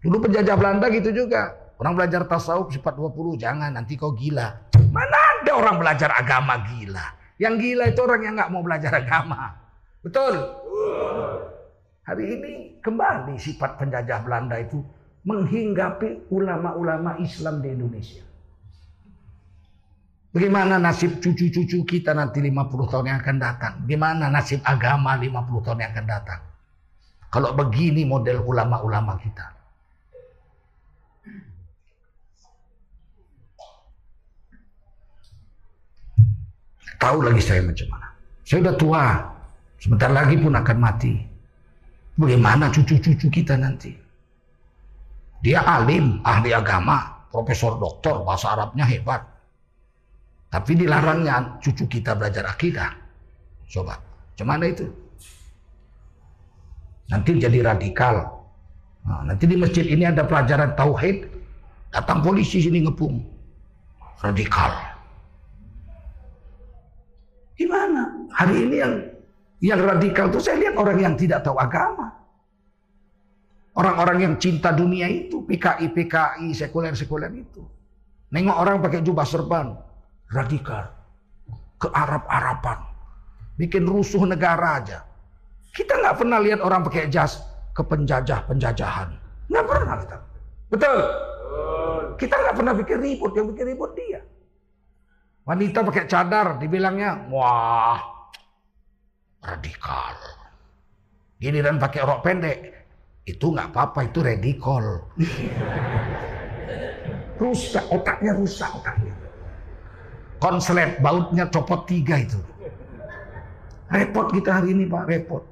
Dulu 0.01 0.25
penjajah 0.25 0.55
Belanda 0.57 0.87
gitu 0.93 1.09
juga. 1.09 1.53
Orang 1.75 1.97
belajar 1.99 2.23
tasawuf 2.23 2.71
sifat 2.71 2.95
20, 2.95 3.35
jangan 3.35 3.73
nanti 3.73 3.99
kau 3.99 4.15
gila. 4.15 4.47
Mana 4.95 5.17
ada 5.41 5.51
orang 5.59 5.75
belajar 5.75 6.07
agama 6.15 6.55
gila. 6.71 7.03
Yang 7.35 7.53
gila 7.59 7.85
itu 7.91 7.99
orang 7.99 8.21
yang 8.23 8.33
nggak 8.39 8.51
mau 8.51 8.63
belajar 8.63 8.91
agama. 8.95 9.51
Betul? 9.99 10.33
Hari 12.05 12.23
ini 12.23 12.53
kembali 12.79 13.35
sifat 13.35 13.81
penjajah 13.81 14.21
Belanda 14.21 14.55
itu 14.61 14.79
menghinggapi 15.25 16.29
ulama-ulama 16.29 17.17
Islam 17.17 17.59
di 17.65 17.73
Indonesia. 17.73 18.23
Bagaimana 20.35 20.75
nasib 20.77 21.23
cucu-cucu 21.23 21.87
kita 21.87 22.11
nanti 22.11 22.43
50 22.43 22.91
tahun 22.91 23.05
yang 23.07 23.19
akan 23.23 23.37
datang? 23.39 23.73
Bagaimana 23.87 24.27
nasib 24.27 24.59
agama 24.67 25.15
50 25.15 25.65
tahun 25.65 25.79
yang 25.81 25.91
akan 25.95 26.07
datang? 26.07 26.41
Kalau 27.31 27.55
begini 27.55 28.03
model 28.03 28.43
ulama-ulama 28.43 29.15
kita. 29.15 29.54
Tahu 36.97 37.17
lagi 37.25 37.41
saya 37.43 37.61
macam 37.63 37.87
mana. 37.91 38.07
Saya 38.45 38.61
sudah 38.63 38.75
tua. 38.77 39.05
Sebentar 39.75 40.09
lagi 40.09 40.35
pun 40.39 40.55
akan 40.55 40.77
mati. 40.79 41.13
Bagaimana 42.15 42.71
cucu-cucu 42.71 43.27
kita 43.27 43.59
nanti? 43.59 43.91
Dia 45.43 45.61
alim, 45.61 46.23
ahli 46.23 46.55
agama, 46.55 47.27
profesor 47.27 47.75
doktor, 47.75 48.23
bahasa 48.23 48.55
Arabnya 48.55 48.87
hebat. 48.87 49.21
Tapi 50.47 50.71
dilarangnya 50.79 51.59
cucu 51.59 51.85
kita 51.85 52.15
belajar 52.15 52.47
akidah. 52.47 52.95
Coba, 53.67 53.99
mana 54.47 54.71
itu? 54.71 54.87
Nanti 57.11 57.35
jadi 57.35 57.59
radikal. 57.61 58.23
Nah, 59.05 59.21
nanti 59.21 59.45
di 59.45 59.59
masjid 59.59 59.85
ini 59.85 60.07
ada 60.07 60.25
pelajaran 60.25 60.73
tauhid, 60.73 61.27
datang 61.93 62.23
polisi 62.23 62.63
sini 62.63 62.87
ngepung. 62.87 63.21
Radikal. 64.23 64.94
Gimana? 67.55 68.27
Hari 68.35 68.55
ini 68.67 68.75
yang 68.79 68.93
yang 69.63 69.79
radikal 69.79 70.27
itu 70.27 70.39
saya 70.43 70.59
lihat 70.59 70.75
orang 70.75 70.97
yang 70.99 71.13
tidak 71.15 71.41
tahu 71.41 71.55
agama. 71.55 72.11
Orang-orang 73.75 74.17
yang 74.23 74.33
cinta 74.39 74.71
dunia 74.71 75.07
itu, 75.11 75.43
PKI, 75.43 75.91
PKI, 75.91 76.55
sekuler-sekuler 76.55 77.27
itu. 77.35 77.59
Nengok 78.31 78.55
orang 78.55 78.79
pakai 78.79 79.03
jubah 79.03 79.27
serban, 79.27 79.75
radikal. 80.31 80.95
Ke 81.75 81.91
Arab-Araban. 81.91 82.87
Bikin 83.59 83.83
rusuh 83.83 84.23
negara 84.23 84.79
aja. 84.79 85.03
Kita 85.75 85.99
nggak 85.99 86.15
pernah 86.23 86.39
lihat 86.39 86.63
orang 86.63 86.87
pakai 86.87 87.11
jas 87.11 87.43
ke 87.75 87.83
penjajah-penjajahan. 87.83 89.11
Nggak 89.51 89.65
pernah. 89.67 89.95
Betul? 90.71 90.97
Kita 92.15 92.35
nggak 92.35 92.55
pernah 92.55 92.73
bikin 92.79 92.97
ribut, 93.03 93.31
yang 93.35 93.47
bikin 93.51 93.65
ribut 93.75 93.91
dia. 93.99 94.23
Wanita 95.45 95.85
pakai 95.85 96.09
cadar, 96.09 96.57
dibilangnya, 96.57 97.29
wah, 97.29 98.01
radikal. 99.45 100.17
Gini 101.37 101.61
dan 101.61 101.77
pakai 101.77 102.01
rok 102.01 102.25
pendek, 102.25 102.57
itu 103.29 103.53
nggak 103.53 103.69
apa-apa, 103.69 104.09
itu 104.09 104.25
radikal. 104.25 105.05
rusak, 107.41 107.85
otaknya 107.93 108.33
rusak 108.33 108.73
otaknya. 108.73 109.13
Konslet, 110.41 110.97
bautnya 110.97 111.45
copot 111.53 111.85
tiga 111.85 112.17
itu. 112.17 112.41
Repot 113.85 114.33
kita 114.33 114.49
hari 114.49 114.73
ini 114.73 114.89
Pak, 114.89 115.05
repot. 115.05 115.45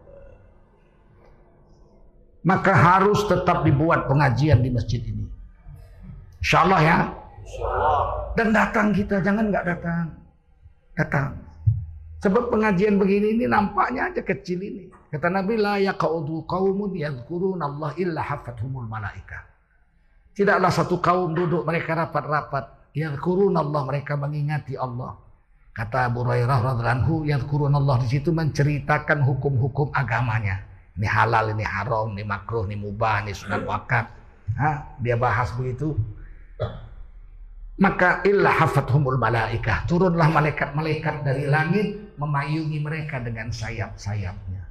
Maka 2.44 2.74
harus 2.76 3.24
tetap 3.30 3.64
dibuat 3.64 4.10
pengajian 4.10 4.60
di 4.60 4.74
masjid 4.74 5.00
ini. 5.00 5.24
Insya 6.44 6.68
Allah 6.68 6.82
ya. 6.84 6.98
Dan 8.34 8.56
datang 8.56 8.96
kita, 8.96 9.22
jangan 9.22 9.52
nggak 9.52 9.66
datang. 9.66 10.06
Datang. 10.98 11.30
Sebab 12.24 12.56
pengajian 12.56 12.96
begini 12.96 13.36
ini 13.36 13.46
nampaknya 13.52 14.08
aja 14.08 14.24
kecil 14.24 14.64
ini. 14.64 14.88
Kata 15.12 15.28
Nabi 15.28 15.60
la 15.60 15.76
yaqaudu 15.78 16.48
qaumun 16.48 16.96
yadhkurun 16.96 17.60
Allah 17.60 17.92
illa 18.00 18.24
hafathumul 18.24 18.88
malaika. 18.88 19.44
Tidaklah 20.34 20.72
satu 20.74 20.98
kaum 21.04 21.36
duduk 21.36 21.68
mereka 21.68 21.94
rapat-rapat 21.94 22.96
yadhkurun 22.96 23.54
Allah 23.54 23.82
mereka 23.86 24.18
mengingati 24.18 24.74
Allah. 24.80 25.20
Kata 25.74 26.10
Abu 26.10 26.24
Hurairah 26.26 26.60
radhiyallahu 26.74 27.28
yadhkurun 27.28 27.74
Allah 27.76 28.02
di 28.02 28.08
situ 28.08 28.32
menceritakan 28.32 29.22
hukum-hukum 29.22 29.92
agamanya. 29.94 30.64
Ini 30.94 31.10
halal, 31.10 31.58
ini 31.58 31.66
haram, 31.66 32.14
ini 32.14 32.24
makruh, 32.24 32.70
ini 32.70 32.78
mubah, 32.78 33.26
ini 33.26 33.34
sunat 33.34 33.66
wakaf. 33.66 34.06
Dia 35.02 35.18
bahas 35.18 35.50
begitu. 35.58 35.98
Maka 37.74 38.22
illa 38.30 38.54
hafathumul 38.54 39.18
malaikah. 39.18 39.90
Turunlah 39.90 40.30
malaikat-malaikat 40.30 41.26
dari 41.26 41.50
langit 41.50 42.14
memayungi 42.22 42.78
mereka 42.78 43.18
dengan 43.18 43.50
sayap-sayapnya. 43.50 44.62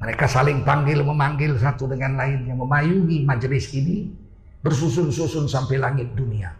Mereka 0.00 0.26
saling 0.26 0.64
panggil 0.64 1.04
memanggil 1.04 1.54
satu 1.60 1.84
dengan 1.84 2.16
lainnya 2.16 2.56
memayungi 2.56 3.22
majelis 3.22 3.70
ini 3.76 4.08
bersusun-susun 4.64 5.46
sampai 5.46 5.76
langit 5.76 6.10
dunia. 6.16 6.56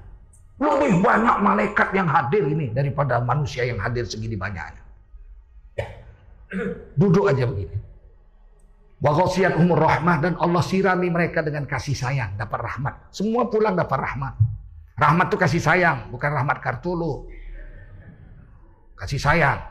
Lebih 0.60 1.00
banyak 1.00 1.36
malaikat 1.40 1.88
yang 1.96 2.04
hadir 2.04 2.44
ini 2.44 2.68
daripada 2.68 3.16
manusia 3.24 3.64
yang 3.64 3.80
hadir 3.80 4.04
segini 4.04 4.36
banyaknya. 4.36 4.84
Duduk 6.94 7.32
aja 7.32 7.48
begini. 7.48 7.72
Wa 9.00 9.16
umur 9.56 9.80
rahmah 9.80 10.16
dan 10.20 10.36
Allah 10.36 10.60
sirami 10.60 11.08
mereka 11.08 11.40
dengan 11.40 11.64
kasih 11.64 11.96
sayang, 11.96 12.36
dapat 12.36 12.60
rahmat. 12.60 12.94
Semua 13.08 13.48
pulang 13.48 13.72
dapat 13.72 13.96
rahmat. 13.96 14.34
Rahmat 15.00 15.32
itu 15.32 15.36
kasih 15.40 15.62
sayang, 15.64 16.12
bukan 16.12 16.28
rahmat 16.28 16.60
kartulu. 16.60 17.24
Kasih 19.00 19.16
sayang. 19.16 19.70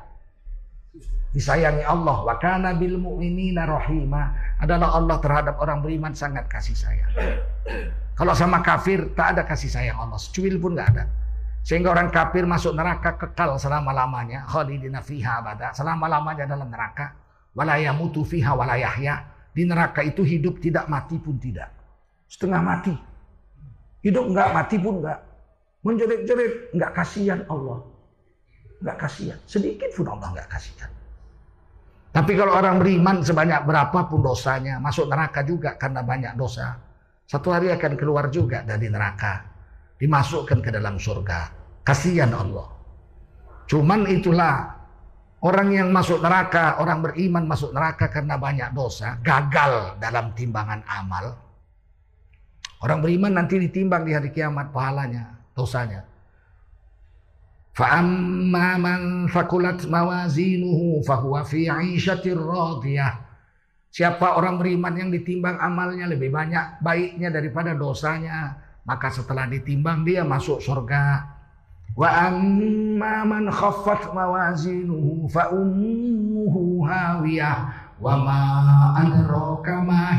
Disayangi 1.30 1.86
Allah. 1.86 2.26
Wa 2.26 2.42
kana 2.42 2.74
bil 2.74 2.98
mu'minina 2.98 3.70
rahimah. 3.70 4.58
Adalah 4.58 4.98
Allah 4.98 5.18
terhadap 5.22 5.62
orang 5.62 5.86
beriman 5.86 6.18
sangat 6.18 6.50
kasih 6.50 6.74
sayang. 6.74 7.12
Kalau 8.18 8.34
sama 8.34 8.66
kafir 8.66 9.14
tak 9.14 9.38
ada 9.38 9.46
kasih 9.46 9.70
sayang 9.70 10.02
Allah. 10.02 10.18
Secuil 10.18 10.58
pun 10.58 10.74
nggak 10.74 10.90
ada. 10.98 11.06
Sehingga 11.62 11.94
orang 11.94 12.10
kafir 12.10 12.50
masuk 12.50 12.74
neraka 12.74 13.14
kekal 13.22 13.62
selama-lamanya. 13.62 14.50
Khalidina 14.50 15.06
fiha 15.06 15.46
abada. 15.46 15.70
Selama-lamanya 15.78 16.50
dalam 16.50 16.74
neraka. 16.74 17.14
Walaya 17.54 17.94
mutu 17.94 18.26
fiha 18.26 18.58
walayahya. 18.58 19.30
Di 19.54 19.70
neraka 19.70 20.02
itu 20.02 20.26
hidup 20.26 20.58
tidak 20.58 20.90
mati 20.90 21.22
pun 21.22 21.38
tidak. 21.38 21.70
Setengah 22.26 22.62
mati. 22.66 23.09
Hidup 24.00 24.32
enggak, 24.32 24.50
mati 24.56 24.78
pun 24.80 25.04
enggak. 25.04 25.20
Menjerit-jerit, 25.84 26.76
enggak 26.76 26.92
kasihan 26.96 27.44
Allah. 27.52 27.80
Enggak 28.80 28.98
kasihan. 29.08 29.40
Sedikit 29.44 29.92
pun 29.96 30.08
Allah 30.08 30.28
enggak 30.36 30.50
kasihan. 30.52 30.92
Tapi 32.10 32.34
kalau 32.34 32.58
orang 32.58 32.82
beriman 32.82 33.22
sebanyak 33.22 33.70
berapapun 33.70 34.26
dosanya, 34.26 34.82
masuk 34.82 35.06
neraka 35.06 35.46
juga 35.46 35.78
karena 35.78 36.02
banyak 36.02 36.34
dosa. 36.34 36.74
Satu 37.30 37.54
hari 37.54 37.70
akan 37.70 37.94
keluar 37.94 38.34
juga 38.34 38.66
dari 38.66 38.90
neraka. 38.90 39.46
Dimasukkan 40.02 40.58
ke 40.64 40.70
dalam 40.74 40.98
surga. 40.98 41.54
Kasihan 41.86 42.34
Allah. 42.34 42.66
Cuman 43.70 44.10
itulah 44.10 44.80
orang 45.46 45.70
yang 45.70 45.94
masuk 45.94 46.18
neraka, 46.26 46.82
orang 46.82 47.06
beriman 47.06 47.46
masuk 47.46 47.70
neraka 47.70 48.10
karena 48.10 48.42
banyak 48.42 48.74
dosa, 48.74 49.22
gagal 49.22 50.02
dalam 50.02 50.34
timbangan 50.34 50.82
amal, 50.90 51.38
Orang 52.80 53.04
beriman 53.04 53.36
nanti 53.36 53.60
ditimbang 53.60 54.08
di 54.08 54.16
hari 54.16 54.32
kiamat 54.32 54.72
pahalanya, 54.72 55.36
dosanya. 55.52 56.08
Fa'amma 57.76 58.76
man 58.80 59.28
fakulat 59.28 59.84
mawazinuhu 59.84 61.04
fahuwa 61.04 61.44
fi 61.44 61.68
'ishatir 61.68 62.40
radiyah. 62.40 63.20
Siapa 63.92 64.36
orang 64.40 64.62
beriman 64.62 64.96
yang 64.96 65.10
ditimbang 65.12 65.60
amalnya 65.60 66.08
lebih 66.08 66.32
banyak 66.32 66.80
baiknya 66.80 67.32
daripada 67.32 67.76
dosanya, 67.76 68.56
maka 68.88 69.12
setelah 69.12 69.48
ditimbang 69.48 70.08
dia 70.08 70.24
masuk 70.24 70.64
surga. 70.64 71.36
Wa 72.00 72.32
amma 72.32 73.28
man 73.28 73.52
khaffat 73.52 74.12
mawazinuhu 74.16 75.28
fa 75.28 75.52
ummuhu 75.52 76.86
hawiyah 76.88 77.58
wa 78.00 78.14
ma 78.24 78.42
adraka 79.04 79.84
ma 79.84 80.16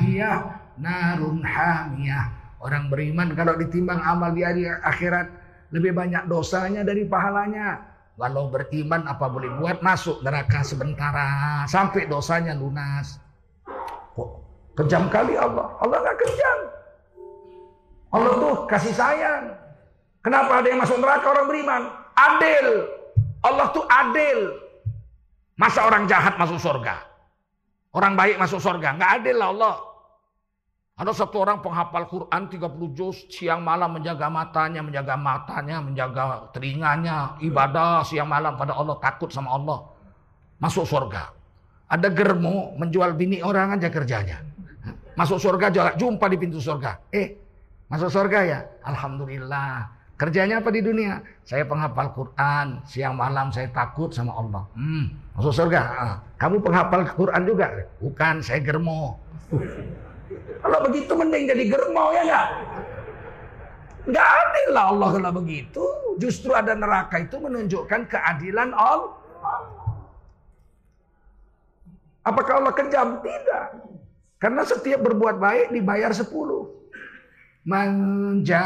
narun 0.81 1.41
hamiyah. 1.41 2.40
Orang 2.61 2.93
beriman 2.93 3.33
kalau 3.33 3.57
ditimbang 3.57 4.05
amal 4.05 4.37
di 4.37 4.45
hari 4.45 4.69
akhirat 4.69 5.33
lebih 5.73 5.97
banyak 5.97 6.29
dosanya 6.29 6.85
dari 6.85 7.09
pahalanya. 7.09 7.81
Walau 8.21 8.53
beriman 8.53 9.09
apa 9.09 9.33
boleh 9.33 9.49
buat 9.57 9.81
masuk 9.81 10.21
neraka 10.21 10.61
sementara 10.61 11.65
sampai 11.65 12.05
dosanya 12.05 12.53
lunas. 12.53 13.17
Kok 14.13 14.29
kejam 14.77 15.09
kali 15.09 15.41
Allah? 15.41 15.73
Allah 15.81 16.05
nggak 16.05 16.19
kejam. 16.21 16.59
Allah 18.13 18.33
tuh 18.37 18.55
kasih 18.69 18.93
sayang. 18.93 19.57
Kenapa 20.21 20.61
ada 20.61 20.69
yang 20.69 20.85
masuk 20.85 21.01
neraka 21.01 21.27
orang 21.33 21.49
beriman? 21.49 21.83
Adil. 22.13 22.69
Allah 23.41 23.67
tuh 23.73 23.89
adil. 23.89 24.53
Masa 25.57 25.89
orang 25.89 26.05
jahat 26.05 26.37
masuk 26.37 26.61
surga? 26.61 27.01
Orang 27.97 28.21
baik 28.21 28.37
masuk 28.37 28.61
surga? 28.61 29.01
Nggak 29.01 29.11
adil 29.25 29.37
lah 29.41 29.49
Allah. 29.49 29.77
Ada 31.01 31.17
satu 31.17 31.41
orang 31.41 31.65
penghafal 31.65 32.05
Quran 32.13 32.53
30 32.53 32.93
juz 32.93 33.25
siang 33.33 33.65
malam 33.65 33.97
menjaga 33.97 34.29
matanya, 34.29 34.85
menjaga 34.85 35.17
matanya, 35.17 35.81
menjaga 35.81 36.53
telinganya, 36.53 37.41
ibadah 37.41 38.05
siang 38.05 38.29
malam 38.29 38.53
pada 38.61 38.77
Allah, 38.77 39.01
takut 39.01 39.33
sama 39.33 39.57
Allah. 39.57 39.81
Masuk 40.61 40.85
surga. 40.85 41.33
Ada 41.89 42.13
germo 42.13 42.77
menjual 42.77 43.17
bini 43.17 43.41
orang 43.41 43.81
aja 43.81 43.89
kerjanya. 43.89 44.45
Masuk 45.17 45.41
surga 45.41 45.73
jumpa 45.97 46.29
di 46.29 46.37
pintu 46.37 46.61
surga. 46.61 47.01
Eh, 47.09 47.33
masuk 47.89 48.13
surga 48.13 48.39
ya? 48.45 48.61
Alhamdulillah. 48.85 49.89
Kerjanya 50.21 50.61
apa 50.61 50.69
di 50.69 50.85
dunia? 50.85 51.25
Saya 51.49 51.65
penghafal 51.65 52.13
Quran, 52.13 52.85
siang 52.85 53.17
malam 53.17 53.49
saya 53.49 53.73
takut 53.73 54.13
sama 54.13 54.37
Allah. 54.37 54.69
Hmm, 54.77 55.17
masuk 55.33 55.65
surga. 55.65 55.81
Ah, 55.81 56.15
kamu 56.37 56.61
penghafal 56.61 57.09
Quran 57.09 57.43
juga? 57.49 57.89
Bukan, 58.05 58.45
saya 58.45 58.61
germo. 58.61 59.17
Kalau 60.39 60.79
begitu 60.87 61.13
mending 61.17 61.45
jadi 61.51 61.65
germo 61.67 62.05
ya 62.15 62.23
enggak? 62.23 62.49
Enggak 64.07 64.27
adil 64.27 64.69
lah 64.73 64.85
Allah 64.95 65.09
kalau 65.19 65.33
begitu. 65.43 65.85
Justru 66.21 66.51
ada 66.55 66.73
neraka 66.77 67.17
itu 67.21 67.37
menunjukkan 67.41 68.01
keadilan 68.07 68.71
Allah. 68.77 69.17
Apakah 72.21 72.61
Allah 72.61 72.75
kejam? 72.77 73.25
Tidak. 73.25 73.65
Karena 74.41 74.63
setiap 74.65 75.01
berbuat 75.05 75.41
baik 75.41 75.73
dibayar 75.73 76.13
sepuluh. 76.13 76.69
Manja 77.61 78.65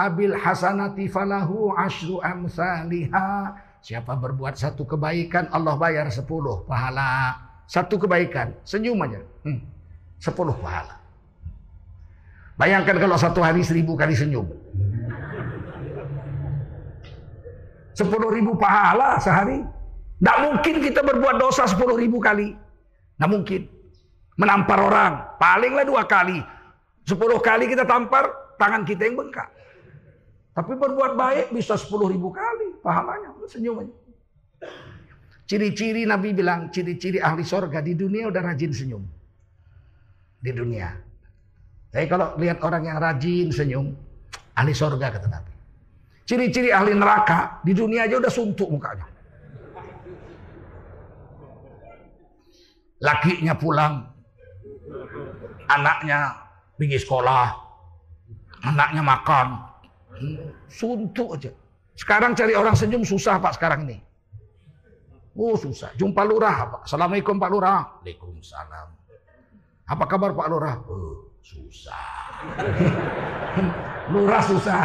abil 0.00 0.32
hasanati 0.32 1.08
falahu 1.12 1.76
ashru 1.76 2.24
amsaliha. 2.24 3.52
Siapa 3.84 4.16
berbuat 4.16 4.56
satu 4.56 4.88
kebaikan, 4.88 5.52
Allah 5.52 5.76
bayar 5.76 6.08
sepuluh 6.08 6.64
pahala. 6.64 7.36
Satu 7.68 8.00
kebaikan, 8.00 8.56
senyum 8.64 8.96
aja. 9.04 9.20
Hmm. 9.44 9.73
Sepuluh 10.24 10.56
pahala. 10.56 10.96
Bayangkan 12.56 12.96
kalau 12.96 13.20
satu 13.20 13.44
hari 13.44 13.60
seribu 13.60 13.92
kali 13.92 14.16
senyum. 14.16 14.48
Sepuluh 17.92 18.32
ribu 18.32 18.56
pahala 18.56 19.20
sehari. 19.20 19.60
Tidak 19.60 20.38
mungkin 20.48 20.80
kita 20.80 21.04
berbuat 21.04 21.36
dosa 21.36 21.68
sepuluh 21.68 22.00
ribu 22.00 22.24
kali. 22.24 22.56
Tidak 22.56 23.28
mungkin. 23.28 23.68
Menampar 24.40 24.80
orang. 24.80 25.12
Palinglah 25.36 25.84
dua 25.84 26.08
kali. 26.08 26.40
Sepuluh 27.04 27.36
kali 27.44 27.68
kita 27.68 27.84
tampar, 27.84 28.56
tangan 28.56 28.88
kita 28.88 29.04
yang 29.04 29.20
bengkak. 29.20 29.52
Tapi 30.56 30.72
berbuat 30.72 31.20
baik 31.20 31.46
bisa 31.52 31.76
sepuluh 31.76 32.08
ribu 32.08 32.32
kali 32.32 32.80
pahalanya. 32.80 33.36
Senyum 33.44 33.84
aja. 33.84 33.94
Ciri-ciri 35.44 36.08
Nabi 36.08 36.32
bilang, 36.32 36.72
ciri-ciri 36.72 37.20
ahli 37.20 37.44
sorga 37.44 37.84
di 37.84 37.92
dunia 37.92 38.32
udah 38.32 38.40
rajin 38.40 38.72
senyum. 38.72 39.04
Di 40.44 40.52
dunia. 40.52 40.92
Tapi 41.88 42.04
kalau 42.04 42.36
lihat 42.36 42.60
orang 42.60 42.84
yang 42.84 43.00
rajin 43.00 43.48
senyum, 43.48 43.96
ahli 44.52 44.76
sorga 44.76 45.08
kata 45.08 45.24
Nabi. 45.24 45.54
Ciri-ciri 46.28 46.68
ahli 46.68 46.92
neraka, 46.92 47.64
di 47.64 47.72
dunia 47.72 48.04
aja 48.04 48.20
udah 48.20 48.28
suntuk 48.28 48.68
mukanya. 48.68 49.08
Lakinya 53.00 53.56
pulang, 53.56 54.04
anaknya 55.68 56.36
pergi 56.76 56.98
sekolah, 57.00 57.46
anaknya 58.64 59.02
makan, 59.04 59.48
suntuk 60.68 61.40
aja. 61.40 61.52
Sekarang 61.94 62.34
cari 62.34 62.58
orang 62.58 62.74
senyum 62.74 63.06
susah 63.06 63.38
pak 63.38 63.54
sekarang 63.54 63.86
ini. 63.86 64.02
Oh 65.38 65.54
susah. 65.54 65.94
Jumpa 65.94 66.26
lurah 66.26 66.56
pak. 66.74 66.80
Assalamualaikum 66.90 67.38
pak 67.38 67.50
lurah. 67.50 67.80
Waalaikumsalam. 68.02 69.03
Apa 69.84 70.04
kabar 70.08 70.32
pak 70.32 70.48
lurah? 70.48 70.76
Oh 70.88 71.28
susah. 71.44 72.04
lurah 74.12 74.40
susah. 74.40 74.84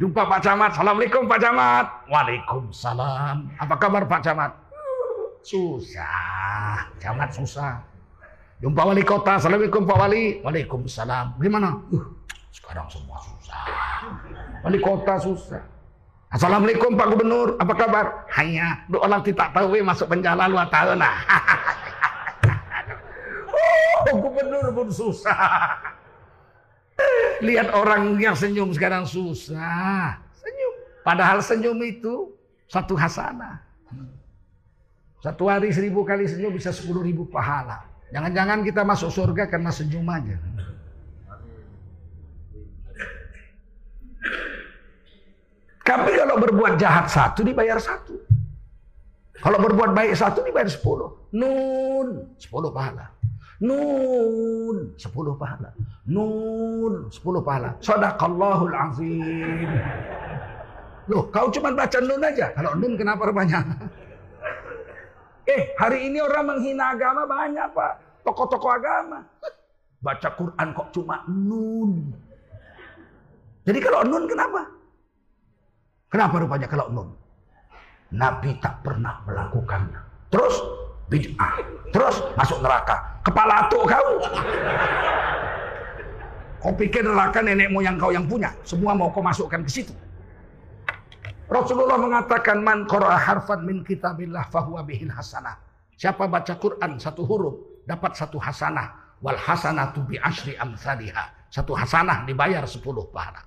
Jumpa 0.00 0.24
Pak 0.24 0.40
Camat. 0.40 0.72
Assalamualaikum 0.72 1.28
Pak 1.28 1.40
Camat. 1.44 1.86
Waalaikumsalam. 2.08 3.36
Apa 3.60 3.74
kabar 3.76 4.08
Pak 4.08 4.24
Camat? 4.24 4.56
Susah. 5.44 6.88
Camat 6.96 7.36
susah. 7.36 7.84
Jumpa 8.64 8.80
wali 8.80 9.04
kota, 9.04 9.36
assalamualaikum 9.36 9.84
Pak 9.84 9.96
Wali. 9.96 10.40
Waalaikumsalam. 10.40 11.36
Gimana? 11.40 11.84
Uh, 11.92 12.04
sekarang 12.52 12.88
semua 12.88 13.20
susah. 13.20 13.64
Wali 14.64 14.80
kota 14.80 15.20
susah. 15.20 15.64
Assalamualaikum 16.32 16.94
Pak 16.94 17.08
Gubernur, 17.10 17.58
apa 17.58 17.74
kabar? 17.74 18.06
Hanya, 18.38 18.86
dua 18.86 19.02
orang 19.10 19.20
tidak 19.26 19.50
tahu 19.50 19.74
eh, 19.74 19.82
masuk 19.82 20.06
penjara 20.06 20.46
dua 20.46 20.62
tahun 20.70 21.02
nah. 21.02 21.16
oh, 24.10 24.16
gubernur 24.18 24.66
pun 24.72 24.88
susah. 24.88 25.76
Lihat 27.40 27.72
orang 27.72 28.20
yang 28.20 28.36
senyum 28.36 28.72
sekarang 28.76 29.08
susah. 29.08 30.20
Senyum. 30.36 30.74
Padahal 31.00 31.40
senyum 31.40 31.80
itu 31.80 32.32
satu 32.68 32.92
hasanah. 32.92 33.64
Satu 35.20 35.52
hari 35.52 35.68
seribu 35.72 36.04
kali 36.04 36.24
senyum 36.24 36.52
bisa 36.52 36.72
sepuluh 36.72 37.04
ribu 37.04 37.28
pahala. 37.28 37.84
Jangan-jangan 38.10 38.64
kita 38.64 38.82
masuk 38.84 39.12
surga 39.12 39.48
karena 39.48 39.68
senyum 39.72 40.04
aja. 40.08 40.36
Tapi 45.80 46.12
kalau 46.14 46.36
berbuat 46.38 46.78
jahat 46.78 47.10
satu 47.10 47.42
dibayar 47.42 47.76
satu. 47.80 48.14
Kalau 49.40 49.56
berbuat 49.56 49.96
baik 49.96 50.12
satu 50.14 50.44
dibayar 50.44 50.68
sepuluh. 50.68 51.28
Nun 51.32 52.36
sepuluh 52.36 52.68
pahala. 52.70 53.10
Nun 53.60 54.96
sepuluh 54.96 55.36
pahala. 55.36 55.68
Nun 56.08 57.12
sepuluh 57.12 57.44
pahala. 57.44 57.76
Sadaqallahul 57.84 58.72
azim. 58.72 59.68
Loh, 61.12 61.28
kau 61.28 61.52
cuma 61.52 61.76
baca 61.76 61.98
nun 62.00 62.24
aja. 62.24 62.56
Kalau 62.56 62.72
nun 62.80 62.96
kenapa 62.96 63.28
banyak? 63.28 63.64
Eh, 65.44 65.74
hari 65.76 66.08
ini 66.08 66.24
orang 66.24 66.56
menghina 66.56 66.96
agama 66.96 67.28
banyak, 67.28 67.68
Pak. 67.74 67.92
Tokoh-tokoh 68.24 68.72
agama. 68.72 69.26
Baca 70.00 70.28
Quran 70.32 70.68
kok 70.72 70.88
cuma 70.96 71.20
nun. 71.28 72.16
Jadi 73.68 73.78
kalau 73.84 74.00
nun 74.08 74.24
kenapa? 74.24 74.64
Kenapa 76.08 76.40
rupanya 76.40 76.64
kalau 76.70 76.88
nun? 76.88 77.08
Nabi 78.10 78.56
tak 78.58 78.80
pernah 78.80 79.20
melakukannya. 79.28 80.00
Terus 80.32 80.56
bid'ah. 81.10 81.58
Terus 81.90 82.22
masuk 82.38 82.62
neraka. 82.62 83.20
Kepala 83.26 83.66
tuh 83.66 83.82
kau. 83.82 84.10
Kau 86.62 86.72
pikir 86.78 87.02
neraka 87.02 87.42
nenek 87.42 87.68
moyang 87.74 87.98
kau 87.98 88.14
yang 88.14 88.24
punya. 88.30 88.54
Semua 88.62 88.94
mau 88.94 89.10
kau 89.10 89.20
masukkan 89.20 89.60
ke 89.66 89.70
situ. 89.70 89.92
Rasulullah 91.50 91.98
mengatakan 91.98 92.62
man 92.62 92.86
qara'a 92.86 93.18
harfan 93.18 93.66
min 93.66 93.82
kitabillah 93.82 94.46
fahuwa 94.54 94.86
bihil 94.86 95.10
hasanah. 95.10 95.58
Siapa 95.98 96.30
baca 96.30 96.54
Quran 96.54 97.02
satu 97.02 97.26
huruf 97.26 97.82
dapat 97.90 98.14
satu 98.14 98.38
hasanah. 98.38 99.18
Wal 99.20 99.36
hasanatu 99.36 100.06
bi 100.06 100.16
asri 100.16 100.54
amsalihah. 100.56 101.50
Satu 101.50 101.74
hasanah 101.74 102.22
dibayar 102.24 102.62
sepuluh 102.70 103.10
pahala. 103.10 103.42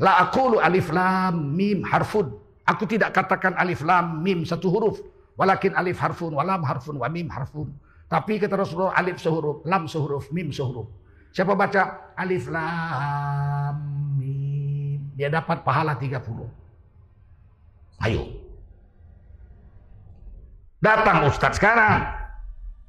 La 0.00 0.24
aqulu 0.24 0.56
alif 0.56 0.88
lam 0.88 1.52
mim 1.52 1.84
harfun. 1.84 2.32
Aku 2.64 2.88
tidak 2.88 3.12
katakan 3.12 3.54
alif 3.60 3.84
lam 3.84 4.24
mim 4.24 4.48
satu 4.48 4.72
huruf. 4.72 4.98
Walakin 5.38 5.78
alif 5.78 6.02
harfun, 6.02 6.34
walam 6.34 6.66
harfun, 6.66 6.98
wa 6.98 7.06
mim 7.06 7.30
harfun. 7.30 7.70
Tapi 8.10 8.42
kata 8.42 8.58
Rasulullah 8.58 8.98
alif 8.98 9.22
sehuruf, 9.22 9.62
lam 9.62 9.86
sehuruf, 9.86 10.34
mim 10.34 10.50
sehuruf. 10.50 10.90
Siapa 11.30 11.54
baca 11.54 12.10
alif 12.18 12.50
lam 12.50 13.78
mim, 14.18 15.14
dia 15.14 15.30
dapat 15.30 15.62
pahala 15.62 15.94
30. 15.94 16.18
Ayo. 18.02 18.22
Datang 20.82 21.30
Ustadz 21.30 21.62
sekarang. 21.62 22.02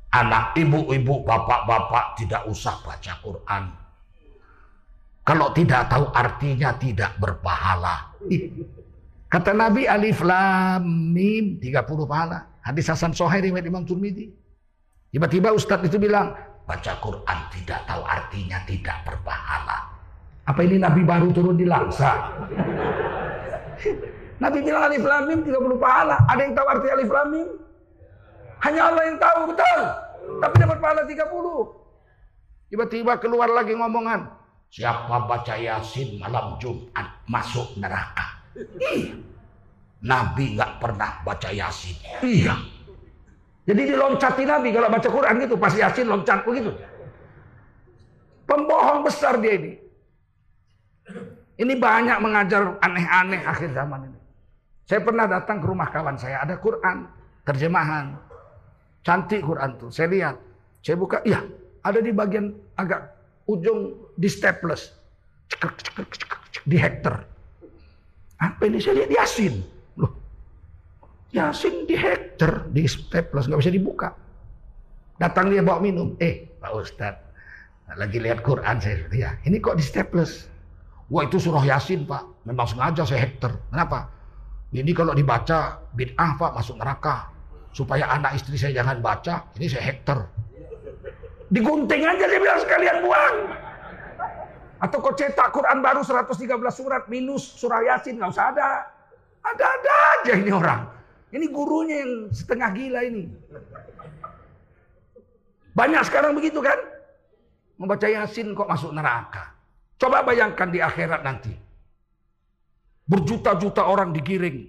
Anak 0.10 0.58
ibu-ibu, 0.58 1.22
bapak-bapak 1.22 2.18
tidak 2.18 2.50
usah 2.50 2.82
baca 2.82 3.14
Quran. 3.22 3.64
Kalau 5.22 5.54
tidak 5.54 5.86
tahu 5.86 6.10
artinya 6.10 6.74
tidak 6.82 7.14
berpahala. 7.22 8.18
Kata 9.30 9.54
Nabi 9.54 9.86
Alif 9.86 10.26
Lam 10.26 11.14
Mim 11.14 11.62
30 11.62 11.86
pahala. 12.10 12.50
Hadis 12.66 12.90
Hasan 12.90 13.14
Sohair 13.14 13.46
riwayat 13.46 13.70
Imam 13.70 13.86
Turmidi. 13.86 14.34
Tiba-tiba 15.14 15.54
Ustadz 15.54 15.86
itu 15.86 16.02
bilang, 16.02 16.34
baca 16.66 16.98
Quran 16.98 17.40
tidak 17.54 17.86
tahu 17.86 18.02
artinya 18.06 18.58
tidak 18.66 18.98
berpahala. 19.06 19.86
Apa 20.50 20.66
ini 20.66 20.82
Nabi 20.82 21.06
baru 21.06 21.30
turun 21.30 21.58
di 21.58 21.66
Langsa? 21.70 22.10
Nabi 24.44 24.66
bilang 24.66 24.90
alif 24.90 25.06
lam 25.06 25.30
mim 25.30 25.46
30 25.46 25.78
pahala. 25.78 26.26
Ada 26.26 26.42
yang 26.42 26.54
tahu 26.58 26.66
arti 26.66 26.88
alif 26.90 27.10
lam 27.14 27.28
mim? 27.30 27.48
Hanya 28.66 28.82
Allah 28.92 29.04
yang 29.08 29.18
tahu, 29.22 29.40
betul. 29.54 29.80
Tapi 30.42 30.56
dapat 30.58 30.78
pahala 30.82 31.02
30. 31.06 31.22
Tiba-tiba 32.70 33.14
keluar 33.22 33.50
lagi 33.52 33.78
ngomongan. 33.78 34.26
Siapa 34.70 35.26
baca 35.26 35.58
Yasin 35.58 36.22
malam 36.22 36.62
Jumat 36.62 37.26
masuk 37.26 37.74
neraka. 37.82 38.39
Iya. 38.58 39.16
Nabi 40.00 40.56
nggak 40.56 40.80
pernah 40.80 41.20
baca 41.28 41.50
Yasin. 41.52 41.98
Iya. 42.24 42.56
Jadi 43.70 43.82
diloncati 43.86 44.44
Nabi 44.48 44.74
kalau 44.74 44.90
baca 44.90 45.10
Quran 45.12 45.36
gitu, 45.46 45.56
pas 45.60 45.74
Yasin 45.76 46.08
loncat 46.10 46.42
begitu. 46.42 46.72
Pembohong 48.50 49.06
besar 49.06 49.38
dia 49.38 49.54
ini. 49.62 49.72
Ini 51.60 51.74
banyak 51.78 52.18
mengajar 52.24 52.80
aneh-aneh 52.82 53.46
akhir 53.46 53.76
zaman 53.76 54.10
ini. 54.10 54.20
Saya 54.90 55.06
pernah 55.06 55.30
datang 55.30 55.62
ke 55.62 55.70
rumah 55.70 55.94
kawan 55.94 56.18
saya, 56.18 56.42
ada 56.42 56.58
Quran, 56.58 57.06
terjemahan. 57.46 58.18
Cantik 59.06 59.46
Quran 59.46 59.78
tuh, 59.78 59.94
saya 59.94 60.10
lihat. 60.10 60.36
Saya 60.82 60.98
buka, 60.98 61.22
iya, 61.28 61.46
ada 61.86 62.02
di 62.02 62.10
bagian 62.10 62.58
agak 62.74 63.14
ujung 63.46 64.10
di 64.18 64.26
staples. 64.26 64.98
Cekek, 65.46 66.10
di 66.66 66.78
hektar. 66.80 67.29
Apa 68.40 68.72
ini 68.72 68.80
saya 68.80 69.04
lihat 69.04 69.12
Yasin. 69.12 69.60
Loh, 70.00 70.12
Yasin 71.36 71.84
di 71.84 71.96
hektar, 72.00 72.72
di 72.72 72.88
staples, 72.88 73.52
nggak 73.52 73.60
bisa 73.60 73.74
dibuka. 73.76 74.16
Datang 75.20 75.52
dia 75.52 75.60
bawa 75.60 75.84
minum. 75.84 76.16
Eh, 76.24 76.48
Pak 76.64 76.72
Ustadz, 76.72 77.24
lagi 78.00 78.18
lihat 78.24 78.40
Quran 78.40 78.80
saya. 78.80 79.04
Ya, 79.12 79.36
ini 79.44 79.60
kok 79.60 79.76
di 79.76 79.84
staples. 79.84 80.48
Wah 81.12 81.28
itu 81.28 81.36
surah 81.36 81.68
Yasin 81.68 82.08
Pak. 82.08 82.48
Memang 82.48 82.64
sengaja 82.70 83.04
saya 83.04 83.28
hektar. 83.28 83.52
Kenapa? 83.68 84.08
Ini 84.72 84.94
kalau 84.96 85.12
dibaca 85.12 85.82
bid'ah 85.92 86.40
Pak 86.40 86.52
masuk 86.56 86.80
neraka. 86.80 87.28
Supaya 87.76 88.08
anak 88.10 88.40
istri 88.40 88.58
saya 88.58 88.82
jangan 88.82 88.98
baca, 89.04 89.46
ini 89.60 89.68
saya 89.70 89.84
hektar. 89.94 90.26
Digunting 91.50 92.02
aja 92.02 92.26
dia 92.26 92.40
bilang 92.42 92.62
sekalian 92.62 92.98
buang. 93.04 93.36
Atau 94.80 95.04
kau 95.04 95.12
cetak 95.12 95.52
Quran 95.52 95.84
baru 95.84 96.02
113 96.02 96.48
surat 96.72 97.04
minus 97.12 97.44
surah 97.60 97.84
Yasin 97.84 98.16
nggak 98.16 98.32
usah 98.32 98.56
ada. 98.56 98.88
Ada-ada 99.44 99.94
aja 100.20 100.34
ini 100.40 100.52
orang. 100.52 100.82
Ini 101.36 101.46
gurunya 101.52 102.04
yang 102.04 102.32
setengah 102.32 102.70
gila 102.74 103.02
ini. 103.04 103.24
Banyak 105.76 106.02
sekarang 106.08 106.34
begitu 106.34 106.64
kan? 106.64 106.80
Membaca 107.80 108.08
Yasin 108.08 108.56
kok 108.56 108.68
masuk 108.68 108.92
neraka. 108.96 109.56
Coba 110.00 110.24
bayangkan 110.24 110.72
di 110.72 110.80
akhirat 110.80 111.22
nanti. 111.28 111.52
Berjuta-juta 113.04 113.84
orang 113.84 114.16
digiring 114.16 114.64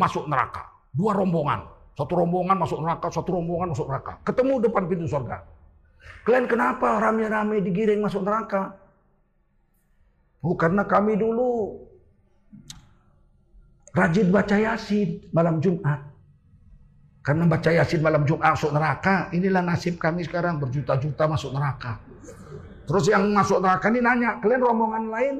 masuk 0.00 0.24
neraka. 0.24 0.68
Dua 0.92 1.12
rombongan. 1.12 1.68
Satu 2.00 2.16
rombongan 2.16 2.56
masuk 2.56 2.80
neraka, 2.80 3.12
satu 3.12 3.36
rombongan 3.36 3.76
masuk 3.76 3.84
neraka. 3.92 4.16
Ketemu 4.24 4.56
depan 4.64 4.88
pintu 4.88 5.04
surga. 5.04 5.44
Kalian 6.24 6.48
kenapa 6.48 6.96
rame-rame 6.96 7.60
digiring 7.60 8.00
masuk 8.00 8.24
neraka? 8.24 8.79
Oh, 10.40 10.56
karena 10.56 10.88
kami 10.88 11.20
dulu 11.20 11.76
rajin 13.92 14.32
baca 14.32 14.56
Yasin 14.56 15.28
malam 15.36 15.60
Jumat. 15.60 16.00
Karena 17.20 17.44
baca 17.44 17.68
Yasin 17.68 18.00
malam 18.00 18.24
Jumat 18.24 18.56
masuk 18.56 18.72
neraka, 18.72 19.28
inilah 19.36 19.60
nasib 19.60 20.00
kami 20.00 20.24
sekarang 20.24 20.56
berjuta-juta 20.56 21.28
masuk 21.28 21.52
neraka. 21.52 22.00
Terus 22.88 23.12
yang 23.12 23.28
masuk 23.36 23.60
neraka 23.60 23.92
ini 23.92 24.00
nanya, 24.00 24.40
kalian 24.40 24.64
rombongan 24.64 25.04
lain, 25.12 25.34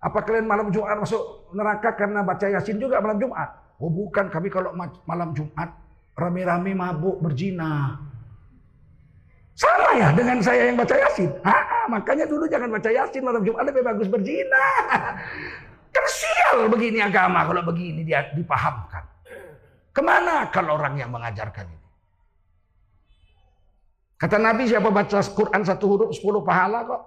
apa 0.00 0.18
kalian 0.24 0.48
malam 0.48 0.72
Jumat 0.72 0.96
masuk 0.96 1.52
neraka 1.52 1.92
karena 1.92 2.24
baca 2.24 2.48
Yasin 2.48 2.80
juga 2.80 3.04
malam 3.04 3.20
Jumat? 3.20 3.52
Oh 3.78 3.92
bukan, 3.92 4.32
kami 4.32 4.48
kalau 4.48 4.72
malam 5.04 5.36
Jumat 5.36 5.76
rame-rame 6.16 6.72
mabuk 6.72 7.20
berzina. 7.22 8.00
Sama 9.54 10.00
ya 10.00 10.08
dengan 10.16 10.40
saya 10.40 10.72
yang 10.72 10.78
baca 10.80 10.94
Yasin. 10.96 11.30
Ha, 11.44 11.56
makanya 11.88 12.28
dulu 12.28 12.44
jangan 12.46 12.68
baca 12.68 12.90
Yasin 12.92 13.24
malam 13.24 13.42
Jumat 13.42 13.64
lebih 13.66 13.82
bagus 13.82 14.06
berzina. 14.06 14.64
Tersial 15.94 16.68
begini 16.68 17.00
agama 17.00 17.48
kalau 17.48 17.64
begini 17.64 18.04
dia 18.04 18.28
dipahamkan. 18.36 19.02
Ke 19.90 20.00
mana 20.04 20.46
kalau 20.52 20.76
orang 20.78 21.00
yang 21.00 21.10
mengajarkan 21.10 21.66
ini? 21.66 21.88
Kata 24.18 24.36
Nabi 24.38 24.68
siapa 24.68 24.90
baca 24.92 25.18
Quran 25.22 25.62
satu 25.64 25.84
huruf 25.88 26.10
sepuluh 26.14 26.44
pahala 26.44 26.84
kok. 26.86 27.02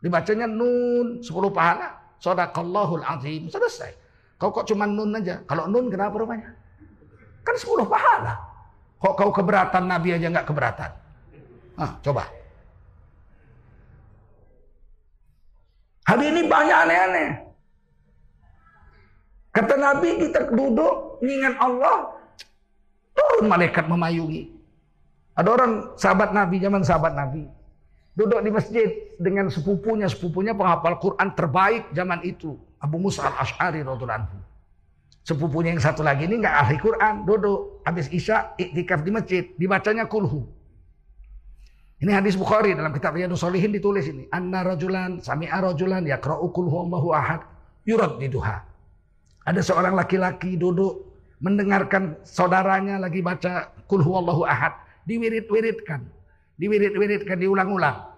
Dibacanya 0.00 0.48
nun 0.48 1.20
sepuluh 1.20 1.52
pahala. 1.52 1.96
Sadaqallahul 2.20 3.04
azim. 3.04 3.48
Selesai. 3.48 3.96
Kau 4.40 4.48
kok 4.48 4.64
cuma 4.68 4.88
nun 4.88 5.12
aja. 5.16 5.44
Kalau 5.44 5.68
nun 5.68 5.92
kenapa 5.92 6.16
rupanya? 6.16 6.56
Kan 7.44 7.56
sepuluh 7.56 7.84
pahala. 7.84 8.40
Kok 9.00 9.14
kau 9.16 9.30
keberatan 9.32 9.88
Nabi 9.88 10.16
aja 10.16 10.28
nggak 10.28 10.48
keberatan? 10.48 10.90
Ah, 11.80 11.96
coba. 12.04 12.39
Hari 16.10 16.24
ini 16.26 16.42
banyak 16.50 16.74
aneh-aneh. 16.74 17.28
Kata 19.54 19.78
Nabi 19.78 20.18
kita 20.18 20.50
duduk 20.50 21.22
mengingat 21.22 21.54
Allah. 21.62 22.18
Turun 23.14 23.46
malaikat 23.46 23.86
memayungi. 23.86 24.50
Ada 25.38 25.48
orang 25.54 25.72
sahabat 25.94 26.34
Nabi, 26.34 26.58
zaman 26.58 26.82
sahabat 26.82 27.14
Nabi. 27.14 27.46
Duduk 28.18 28.42
di 28.42 28.50
masjid 28.50 28.88
dengan 29.22 29.46
sepupunya. 29.54 30.10
Sepupunya 30.10 30.50
penghafal 30.50 30.98
Quran 30.98 31.30
terbaik 31.30 31.94
zaman 31.94 32.26
itu. 32.26 32.58
Abu 32.82 32.98
Musa 32.98 33.30
al-Ash'ari 33.30 33.86
radhiallahu 33.86 34.50
Sepupunya 35.22 35.70
yang 35.70 35.84
satu 35.84 36.02
lagi 36.02 36.26
ini 36.26 36.42
nggak 36.42 36.56
ahli 36.58 36.76
Quran. 36.82 37.22
Duduk 37.22 37.86
habis 37.86 38.10
Isya 38.10 38.58
iktikaf 38.58 39.06
di 39.06 39.10
masjid. 39.14 39.42
Dibacanya 39.54 40.10
kulhu. 40.10 40.42
Ini 42.00 42.16
hadis 42.16 42.32
Bukhari 42.32 42.72
dalam 42.72 42.96
kitab 42.96 43.12
Riyadus 43.12 43.44
Solihin 43.44 43.76
ditulis 43.76 44.08
ini. 44.08 44.24
Anna 44.32 44.64
rajulan 44.64 45.20
sami'a 45.20 45.60
rajulan 45.60 46.00
yakra'u 46.08 46.48
kul 46.48 46.72
huwallahu 46.72 47.12
ahad 47.12 47.44
yurad 47.84 48.16
duha. 48.16 48.64
Ada 49.44 49.60
seorang 49.60 49.92
laki-laki 49.92 50.56
duduk 50.56 51.04
mendengarkan 51.44 52.16
saudaranya 52.24 52.96
lagi 52.96 53.20
baca 53.20 53.76
kul 53.84 54.00
huwallahu 54.00 54.48
ahad. 54.48 54.72
Diwirid-wiridkan. 55.04 56.08
Diwirid-wiridkan, 56.56 57.36
diulang-ulang. 57.36 58.08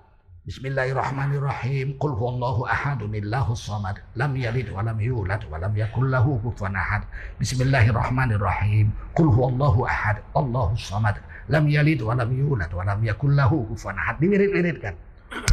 Bismillahirrahmanirrahim. 0.43 1.99
Qul 1.99 2.15
huwallahu 2.19 2.67
ahadunillahu 2.67 3.55
samad. 3.55 4.03
Lam 4.19 4.35
yalid 4.35 4.71
wa 4.75 4.83
lam 4.83 4.99
yulad 4.99 5.43
wa 5.47 5.59
lam 5.59 5.71
yakul 5.75 6.07
lahu 6.07 6.39
kufuwan 6.43 6.75
ahad. 6.75 7.07
Bismillahirrahmanirrahim. 7.39 8.91
Qul 9.15 9.31
huwallahu 9.31 9.87
ahad. 9.87 10.19
Allahu 10.35 10.75
samad 10.75 11.19
lam 11.51 11.65
yalid 11.67 12.01
wa 12.05 12.15
lam 12.15 12.31
yulad 12.31 12.71
wa 12.71 12.83
lam 12.87 13.01
yakul 13.03 13.33
lahu 13.35 13.67
kufuwan 13.73 13.99
ahad. 13.99 14.21
Diwirid-wiridkan. 14.23 14.95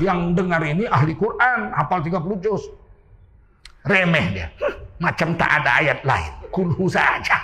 Yang 0.04 0.19
dengar 0.36 0.62
ini 0.62 0.84
ahli 0.86 1.15
Quran, 1.15 1.71
hafal 1.71 2.04
30 2.04 2.43
juz. 2.43 2.63
Remeh 3.88 4.25
dia. 4.36 4.47
Macam 4.99 5.34
tak 5.39 5.63
ada 5.63 5.80
ayat 5.80 6.04
lain. 6.04 6.34
Kulhu 6.52 6.91
saja. 6.91 7.39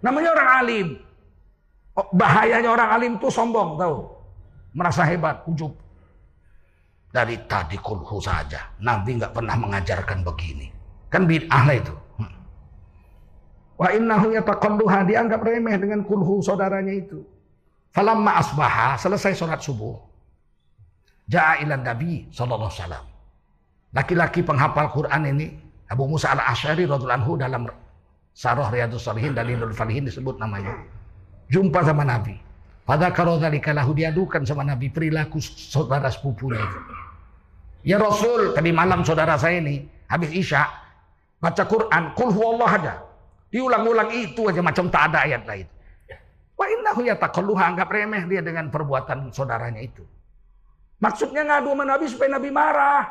Namanya 0.00 0.32
orang 0.32 0.50
alim. 0.64 0.88
Oh, 1.98 2.08
bahayanya 2.14 2.70
orang 2.72 2.90
alim 2.96 3.12
tuh 3.20 3.28
sombong 3.28 3.76
tahu. 3.76 4.08
Merasa 4.72 5.04
hebat, 5.04 5.44
ujub. 5.44 5.74
Dari 7.12 7.36
tadi 7.44 7.76
kulhu 7.76 8.22
saja. 8.22 8.72
Nabi 8.80 9.20
nggak 9.20 9.34
pernah 9.36 9.56
mengajarkan 9.58 10.24
begini. 10.24 10.70
Kan 11.12 11.28
bid'ah 11.28 11.66
itu. 11.72 12.07
Wa 13.78 13.94
innahu 13.94 14.34
yataqalluha 14.34 15.06
dianggap 15.06 15.40
remeh 15.46 15.78
dengan 15.78 16.02
kulhu 16.02 16.42
saudaranya 16.42 16.90
itu. 16.90 17.22
Falamma 17.94 18.42
asbaha 18.42 18.98
selesai 18.98 19.38
sholat 19.38 19.62
subuh. 19.62 19.94
Ja'a 21.30 21.62
ila 21.62 21.78
Nabi 21.78 22.26
sallallahu 22.34 22.66
alaihi 22.66 22.82
wasallam. 22.82 23.04
Laki-laki 23.94 24.40
penghafal 24.42 24.90
Quran 24.90 25.22
ini 25.30 25.46
Abu 25.88 26.04
Musa 26.10 26.34
al-Asy'ari 26.34 26.84
radhiyallahu 26.84 27.18
anhu 27.22 27.32
dalam 27.40 27.62
Sarah 28.36 28.68
Riyadus 28.68 29.06
Salihin 29.06 29.32
Dalilul 29.32 29.72
Falihin 29.72 30.04
disebut 30.04 30.36
namanya. 30.36 30.74
Jumpa 31.48 31.86
sama 31.86 32.04
Nabi. 32.04 32.36
Pada 32.84 33.12
kalau 33.12 33.36
dzalika 33.40 33.72
lahu 33.72 33.92
diadukan 33.92 34.44
sama 34.44 34.64
Nabi 34.64 34.88
perilaku 34.92 35.40
saudara 35.40 36.08
sepupunya. 36.08 36.64
Ya 37.84 37.96
Rasul, 38.00 38.52
tadi 38.52 38.72
malam 38.72 39.04
saudara 39.04 39.36
saya 39.36 39.60
ini 39.60 39.84
habis 40.08 40.32
Isya 40.32 40.64
baca 41.40 41.62
Quran, 41.68 42.02
kul 42.16 42.32
huwallah 42.32 42.70
aja. 42.74 42.94
Diulang-ulang 43.48 44.12
itu 44.12 44.44
aja 44.48 44.60
macam 44.60 44.92
tak 44.92 45.12
ada 45.12 45.24
ayat 45.24 45.42
lain. 45.48 45.66
Wa 46.58 46.66
innahu 46.68 47.00
yataqalluha 47.06 47.64
anggap 47.74 47.88
remeh 47.88 48.26
dia 48.28 48.42
dengan 48.44 48.68
perbuatan 48.68 49.32
saudaranya 49.32 49.80
itu. 49.80 50.04
Maksudnya 50.98 51.46
ngadu 51.46 51.72
sama 51.72 51.84
Nabi 51.86 52.04
supaya 52.10 52.30
Nabi 52.34 52.50
marah. 52.50 53.06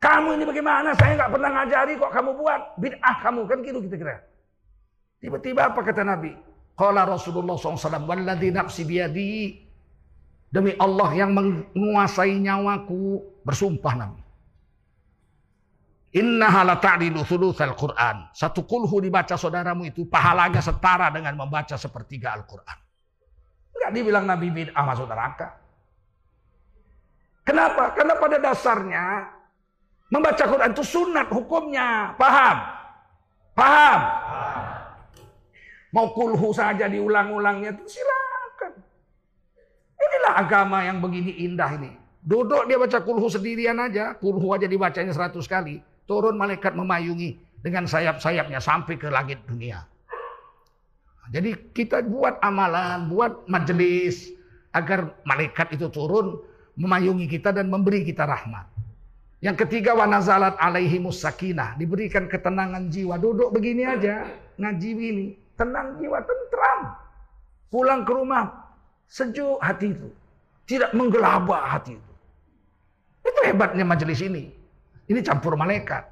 Kamu 0.00 0.34
ini 0.34 0.44
bagaimana? 0.48 0.96
Saya 0.96 1.14
nggak 1.14 1.30
pernah 1.30 1.50
ngajari 1.54 1.92
kok 2.00 2.12
kamu 2.12 2.30
buat. 2.34 2.60
Bid'ah 2.80 3.16
kamu. 3.22 3.40
Kan 3.46 3.58
gitu 3.62 3.78
kita 3.84 3.96
kira. 4.00 4.16
Tiba-tiba 5.20 5.70
apa 5.70 5.80
kata 5.84 6.02
Nabi? 6.02 6.32
Qala 6.74 7.04
Rasulullah 7.04 7.54
SAW. 7.54 8.08
Walladhi 8.08 8.48
nafsi 8.50 8.82
biyadi. 8.88 9.60
Demi 10.50 10.74
Allah 10.80 11.12
yang 11.14 11.30
menguasai 11.76 12.40
nyawaku. 12.40 13.22
Bersumpah 13.46 13.94
Nabi. 13.94 14.20
Innaha 16.10 16.66
la 16.66 16.76
ta'dilu 16.82 17.22
thulutsal 17.22 17.78
Qur'an. 17.78 18.34
Satu 18.34 18.66
kulhu 18.66 18.98
dibaca 18.98 19.38
saudaramu 19.38 19.86
itu 19.86 20.10
pahalanya 20.10 20.58
setara 20.58 21.06
dengan 21.14 21.38
membaca 21.38 21.78
sepertiga 21.78 22.34
Al-Qur'an. 22.34 22.78
Enggak 23.78 23.90
dibilang 23.94 24.24
Nabi 24.26 24.50
bid'ah 24.50 24.84
masuk 24.84 25.06
neraka. 25.06 25.54
Kenapa? 27.46 27.94
Karena 27.94 28.14
pada 28.18 28.36
dasarnya 28.42 29.06
Membaca 30.10 30.42
Quran 30.42 30.74
itu 30.74 30.82
sunat 30.82 31.30
hukumnya. 31.30 32.18
Paham? 32.18 32.56
Paham? 33.54 34.00
Mau 35.94 36.10
kulhu 36.10 36.50
saja 36.50 36.90
diulang-ulangnya 36.90 37.78
itu 37.78 37.98
silakan. 37.98 38.74
Inilah 39.94 40.34
agama 40.34 40.82
yang 40.82 40.98
begini 40.98 41.46
indah 41.46 41.70
ini. 41.78 41.94
Duduk 42.20 42.66
dia 42.66 42.78
baca 42.78 42.98
kulhu 43.06 43.30
sendirian 43.30 43.78
aja. 43.78 44.18
Kulhu 44.18 44.50
aja 44.50 44.66
dibacanya 44.66 45.14
seratus 45.14 45.46
kali. 45.46 45.78
Turun 46.10 46.34
malaikat 46.34 46.74
memayungi 46.74 47.38
dengan 47.62 47.86
sayap-sayapnya 47.86 48.58
sampai 48.58 48.98
ke 48.98 49.06
langit 49.06 49.38
dunia. 49.46 49.86
Jadi 51.30 51.70
kita 51.70 52.02
buat 52.02 52.42
amalan, 52.42 53.06
buat 53.06 53.46
majelis 53.46 54.34
agar 54.74 55.14
malaikat 55.22 55.78
itu 55.78 55.86
turun 55.86 56.42
memayungi 56.74 57.30
kita 57.30 57.54
dan 57.54 57.70
memberi 57.70 58.02
kita 58.02 58.26
rahmat. 58.26 58.66
Yang 59.38 59.64
ketiga 59.64 59.94
wanazalat 59.94 60.58
alaihi 60.58 60.98
sakinah, 60.98 61.78
diberikan 61.78 62.26
ketenangan 62.26 62.90
jiwa. 62.90 63.14
Duduk 63.14 63.54
begini 63.54 63.86
aja, 63.86 64.26
ngaji 64.58 64.90
ini, 64.90 65.26
tenang 65.54 65.96
jiwa, 65.96 66.18
tentram. 66.26 66.80
Pulang 67.70 68.02
ke 68.02 68.12
rumah 68.12 68.50
sejuk 69.06 69.62
hati 69.62 69.94
itu. 69.94 70.10
Tidak 70.66 70.90
menggelabah 70.92 71.78
hati 71.78 71.94
itu. 71.94 72.12
Itu 73.22 73.40
hebatnya 73.46 73.86
majelis 73.86 74.18
ini. 74.20 74.59
Ini 75.10 75.20
campur 75.26 75.58
malaikat. 75.58 76.06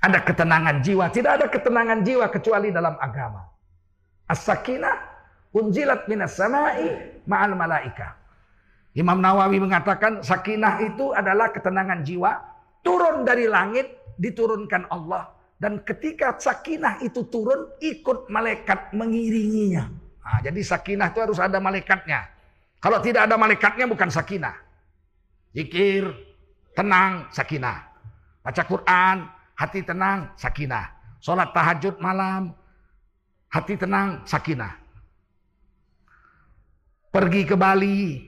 Ada 0.00 0.24
ketenangan 0.24 0.80
jiwa. 0.80 1.12
Tidak 1.12 1.32
ada 1.36 1.46
ketenangan 1.52 2.00
jiwa 2.00 2.26
kecuali 2.32 2.72
dalam 2.72 2.96
agama. 2.96 3.44
As-sakinah 4.24 4.96
unjilat 5.52 6.08
minas 6.08 6.40
samai 6.40 7.20
ma'al 7.28 7.52
malaika. 7.52 8.16
Imam 8.96 9.20
Nawawi 9.20 9.60
mengatakan 9.60 10.24
sakinah 10.24 10.80
itu 10.86 11.12
adalah 11.12 11.50
ketenangan 11.50 12.06
jiwa 12.06 12.30
turun 12.80 13.26
dari 13.26 13.50
langit 13.50 13.90
diturunkan 14.16 14.86
Allah 14.86 15.34
dan 15.58 15.82
ketika 15.82 16.38
sakinah 16.38 17.02
itu 17.02 17.26
turun 17.26 17.74
ikut 17.82 18.30
malaikat 18.30 18.94
mengiringinya. 18.94 19.90
Nah, 20.24 20.38
jadi 20.40 20.60
sakinah 20.62 21.10
itu 21.10 21.20
harus 21.20 21.38
ada 21.42 21.58
malaikatnya. 21.58 22.28
Kalau 22.78 23.02
tidak 23.02 23.26
ada 23.28 23.34
malaikatnya 23.34 23.88
bukan 23.88 24.08
sakinah. 24.12 24.56
Zikir, 25.56 26.10
tenang, 26.74 27.30
sakinah. 27.30 27.78
Baca 28.44 28.62
Quran, 28.66 29.16
hati 29.56 29.80
tenang, 29.86 30.34
sakinah. 30.36 30.90
Sholat 31.22 31.56
tahajud 31.56 31.96
malam, 32.02 32.52
hati 33.48 33.78
tenang, 33.80 34.26
sakinah. 34.28 34.76
Pergi 37.14 37.46
ke 37.46 37.54
Bali, 37.54 38.26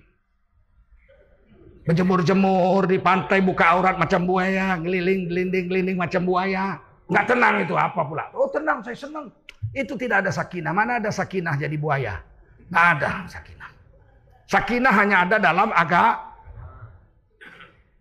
berjemur-jemur 1.87 2.87
di 2.91 2.99
pantai 3.03 3.43
buka 3.43 3.75
aurat 3.77 3.99
macam 3.99 4.27
buaya, 4.27 4.79
ngeliling, 4.79 5.29
gelinding, 5.29 5.67
gelinding 5.69 5.99
macam 5.99 6.23
buaya. 6.27 6.83
Nggak 7.07 7.27
tenang 7.31 7.55
itu 7.63 7.75
apa 7.79 8.01
pula? 8.03 8.31
Oh 8.35 8.51
tenang, 8.51 8.83
saya 8.83 8.99
senang. 8.99 9.31
Itu 9.71 9.95
tidak 9.95 10.27
ada 10.27 10.31
sakinah. 10.35 10.75
Mana 10.75 10.99
ada 10.99 11.11
sakinah 11.15 11.55
jadi 11.59 11.75
buaya? 11.79 12.23
Nggak 12.71 12.87
ada 12.99 13.11
sakinah. 13.31 13.71
Sakinah 14.47 14.95
hanya 14.95 15.17
ada 15.27 15.37
dalam 15.39 15.71
agak 15.75 16.36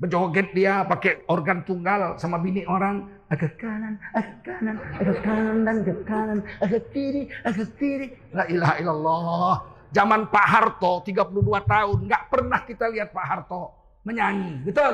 berjoget 0.06 0.54
dia 0.54 0.86
pakai 0.86 1.26
organ 1.26 1.66
tunggal 1.66 2.14
sama 2.22 2.38
bini 2.38 2.62
orang 2.70 3.10
agak 3.34 3.58
kanan, 3.58 3.98
agak 4.14 4.38
kanan, 4.46 4.78
agak 5.02 5.18
kanan 5.26 5.58
agak 5.66 6.00
kanan, 6.06 6.40
agak 6.62 6.84
kiri, 6.94 7.26
agak 7.42 7.70
kiri. 7.82 8.14
La 8.30 8.46
ilaha 8.46 8.74
illallah. 8.78 9.56
Zaman 9.90 10.30
Pak 10.30 10.46
Harto 10.46 11.02
32 11.02 11.42
tahun 11.66 11.98
nggak 12.06 12.24
pernah 12.30 12.60
kita 12.62 12.86
lihat 12.94 13.10
Pak 13.10 13.26
Harto 13.26 13.74
menyanyi, 14.06 14.62
betul? 14.62 14.94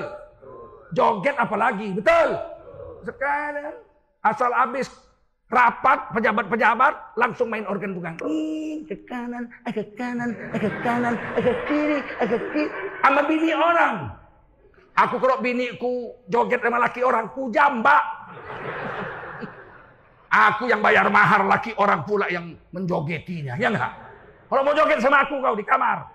Joget 0.95 1.35
apalagi, 1.35 1.91
betul? 1.91 2.39
Sekarang 3.03 3.75
asal 4.23 4.55
habis 4.55 4.87
rapat 5.51 6.07
pejabat-pejabat 6.15 7.19
langsung 7.19 7.51
main 7.51 7.67
organ 7.67 7.91
tunggal. 7.91 8.15
Ke 8.87 8.95
kanan, 9.03 9.51
agak 9.67 9.91
kanan, 9.99 10.31
agak 10.55 10.75
kanan, 10.87 11.19
agak 11.35 11.57
kiri, 11.67 11.99
agak 12.23 12.41
kiri. 12.55 12.71
Sama 13.03 13.21
bini 13.27 13.51
orang. 13.51 14.20
Aku 14.91 15.15
kalau 15.23 15.39
biniku 15.39 16.19
joget 16.27 16.59
sama 16.59 16.77
laki 16.77 17.01
orang, 17.01 17.31
ku 17.31 17.47
jambak. 17.47 18.03
Aku 20.31 20.67
yang 20.67 20.79
bayar 20.79 21.11
mahar 21.11 21.43
laki 21.43 21.75
orang 21.75 22.07
pula 22.07 22.27
yang 22.31 22.55
menjogetinya, 22.71 23.59
ya 23.59 23.67
enggak? 23.71 23.91
Kalau 24.51 24.61
mau 24.67 24.75
joget 24.75 24.99
sama 24.99 25.23
aku 25.23 25.39
kau 25.39 25.55
di 25.55 25.63
kamar. 25.63 26.07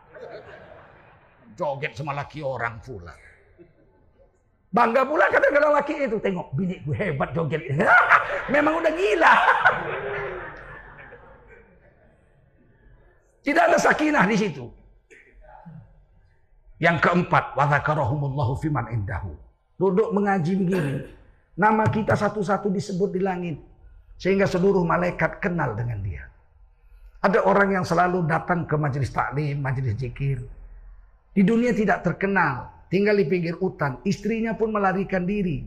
Joget 1.57 1.97
sama 1.97 2.13
laki 2.13 2.45
orang 2.45 2.81
pula. 2.85 3.17
Bangga 4.77 5.09
pula 5.09 5.25
kadang-kadang 5.33 5.73
laki 5.73 5.95
itu. 6.05 6.17
Tengok 6.21 6.53
bini 6.53 6.77
gue 6.85 6.97
hebat 6.97 7.33
joget. 7.33 7.65
Memang 8.53 8.85
udah 8.85 8.93
gila. 8.93 9.35
Tidak 13.41 13.63
ada 13.73 13.79
sakinah 13.81 14.25
di 14.29 14.37
situ. 14.37 14.69
Yang 16.77 17.09
keempat, 17.09 17.57
wadzakarahumullahu 17.57 18.61
fiman 18.61 18.93
indahu. 18.93 19.33
Duduk 19.81 20.13
mengaji 20.13 20.61
begini. 20.61 20.95
Nama 21.57 21.89
kita 21.89 22.13
satu-satu 22.13 22.69
disebut 22.69 23.17
di 23.17 23.21
langit. 23.25 23.57
Sehingga 24.21 24.45
seluruh 24.45 24.85
malaikat 24.85 25.41
kenal 25.41 25.73
dengan 25.73 26.01
dia. 26.05 26.29
Ada 27.25 27.45
orang 27.49 27.81
yang 27.81 27.85
selalu 27.85 28.29
datang 28.29 28.69
ke 28.69 28.77
majelis 28.77 29.09
taklim, 29.09 29.61
majelis 29.61 29.97
zikir. 29.97 30.45
Di 31.33 31.45
dunia 31.45 31.73
tidak 31.73 32.05
terkenal, 32.05 32.69
tinggal 32.93 33.17
di 33.17 33.25
pinggir 33.25 33.57
hutan. 33.57 34.01
Istrinya 34.05 34.53
pun 34.57 34.73
melarikan 34.73 35.25
diri. 35.25 35.65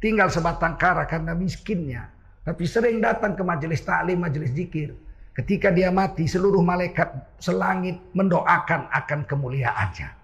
Tinggal 0.00 0.32
sebatang 0.32 0.80
kara 0.80 1.04
karena 1.04 1.36
miskinnya. 1.36 2.08
Tapi 2.40 2.64
sering 2.64 3.00
datang 3.04 3.36
ke 3.36 3.44
majelis 3.44 3.84
taklim, 3.84 4.24
majelis 4.24 4.56
zikir. 4.56 4.96
Ketika 5.36 5.68
dia 5.68 5.92
mati, 5.92 6.24
seluruh 6.24 6.64
malaikat 6.64 7.36
selangit 7.40 8.00
mendoakan 8.16 8.88
akan 8.88 9.20
kemuliaannya. 9.28 10.19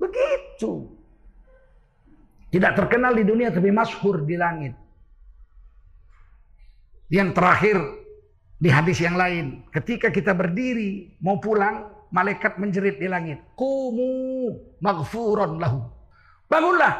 Begitu. 0.00 0.88
Tidak 2.50 2.72
terkenal 2.74 3.14
di 3.14 3.22
dunia 3.22 3.52
tapi 3.52 3.70
masyhur 3.70 4.26
di 4.26 4.34
langit. 4.34 4.74
Yang 7.12 7.30
terakhir 7.36 7.76
di 8.58 8.68
hadis 8.72 8.98
yang 8.98 9.14
lain, 9.14 9.68
ketika 9.70 10.10
kita 10.10 10.34
berdiri 10.34 11.14
mau 11.22 11.38
pulang, 11.38 11.90
malaikat 12.10 12.58
menjerit 12.58 12.98
di 12.98 13.06
langit, 13.06 13.38
"Kumu 13.54 14.50
maghfuran 14.82 15.62
lahu." 15.62 15.86
Bangunlah, 16.50 16.92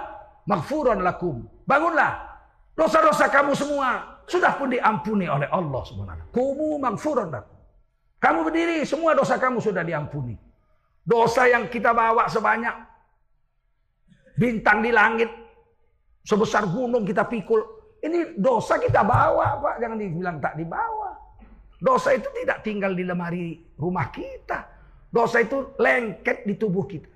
maghfuran 0.47 1.03
lakum. 1.03 1.43
Bangunlah. 1.67 2.31
Dosa-dosa 2.79 3.27
kamu 3.27 3.53
semua 3.59 4.23
sudah 4.31 4.55
pun 4.55 4.71
diampuni 4.71 5.27
oleh 5.27 5.51
Allah 5.51 5.83
Subhanahu 5.83 6.31
Kumu 6.31 6.79
maghfuran 6.79 7.35
lakum. 7.35 7.59
Kamu 8.23 8.47
berdiri, 8.47 8.87
semua 8.87 9.17
dosa 9.17 9.41
kamu 9.41 9.59
sudah 9.59 9.83
diampuni. 9.83 10.37
Dosa 11.03 11.49
yang 11.49 11.67
kita 11.73 11.91
bawa 11.97 12.29
sebanyak 12.29 12.90
bintang 14.41 14.81
di 14.81 14.89
langit 14.89 15.29
sebesar 16.25 16.65
gunung 16.65 17.05
kita 17.05 17.29
pikul 17.29 17.61
ini 18.01 18.41
dosa 18.41 18.81
kita 18.81 19.05
bawa, 19.05 19.61
Pak. 19.61 19.77
Jangan 19.77 19.99
dibilang 20.01 20.37
tak 20.41 20.57
dibawa. 20.57 21.13
Dosa 21.81 22.17
itu 22.17 22.29
tidak 22.33 22.65
tinggal 22.65 22.93
di 22.97 23.05
lemari 23.05 23.61
rumah 23.77 24.09
kita. 24.09 24.69
Dosa 25.13 25.45
itu 25.45 25.77
lengket 25.77 26.49
di 26.49 26.57
tubuh 26.57 26.85
kita. 26.89 27.09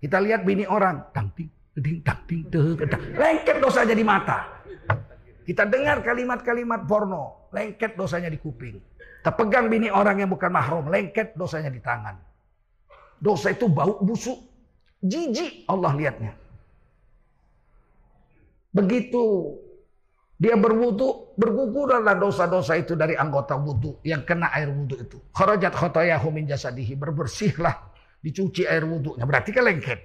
Kita 0.00 0.16
lihat 0.20 0.44
bini 0.44 0.64
orang, 0.64 1.12
tangting, 1.12 1.48
ding, 1.76 2.00
tangting, 2.00 2.48
lengket 3.16 3.60
dosanya 3.60 3.92
di 3.92 4.04
mata. 4.04 4.64
Kita 5.44 5.68
dengar 5.68 6.00
kalimat-kalimat 6.00 6.88
porno, 6.88 7.52
lengket 7.52 7.96
dosanya 7.96 8.32
di 8.32 8.40
kuping. 8.40 8.76
Kita 9.20 9.36
pegang 9.36 9.68
bini 9.68 9.92
orang 9.92 10.24
yang 10.24 10.32
bukan 10.32 10.48
mahrum, 10.48 10.88
lengket 10.88 11.36
dosanya 11.36 11.68
di 11.68 11.80
tangan. 11.84 12.16
Dosa 13.20 13.52
itu 13.52 13.68
bau 13.68 14.00
busuk, 14.00 14.40
jijik 15.04 15.68
Allah 15.68 15.92
lihatnya. 15.92 16.32
Begitu 18.70 19.56
dia 20.40 20.56
berwudu, 20.56 21.36
bergugurlah 21.36 22.16
dosa-dosa 22.16 22.72
itu 22.80 22.96
dari 22.96 23.12
anggota 23.12 23.60
wudu 23.60 24.00
yang 24.00 24.24
kena 24.24 24.48
air 24.56 24.72
wudu 24.72 24.96
itu. 24.96 25.20
Kharajat 25.36 25.76
khotayahu 25.76 26.32
min 26.32 26.48
jasadihi, 26.48 26.96
berbersihlah, 26.96 27.76
dicuci 28.24 28.64
air 28.64 28.88
wudunya. 28.88 29.28
Berarti 29.28 29.52
kan 29.52 29.68
lengket. 29.68 30.00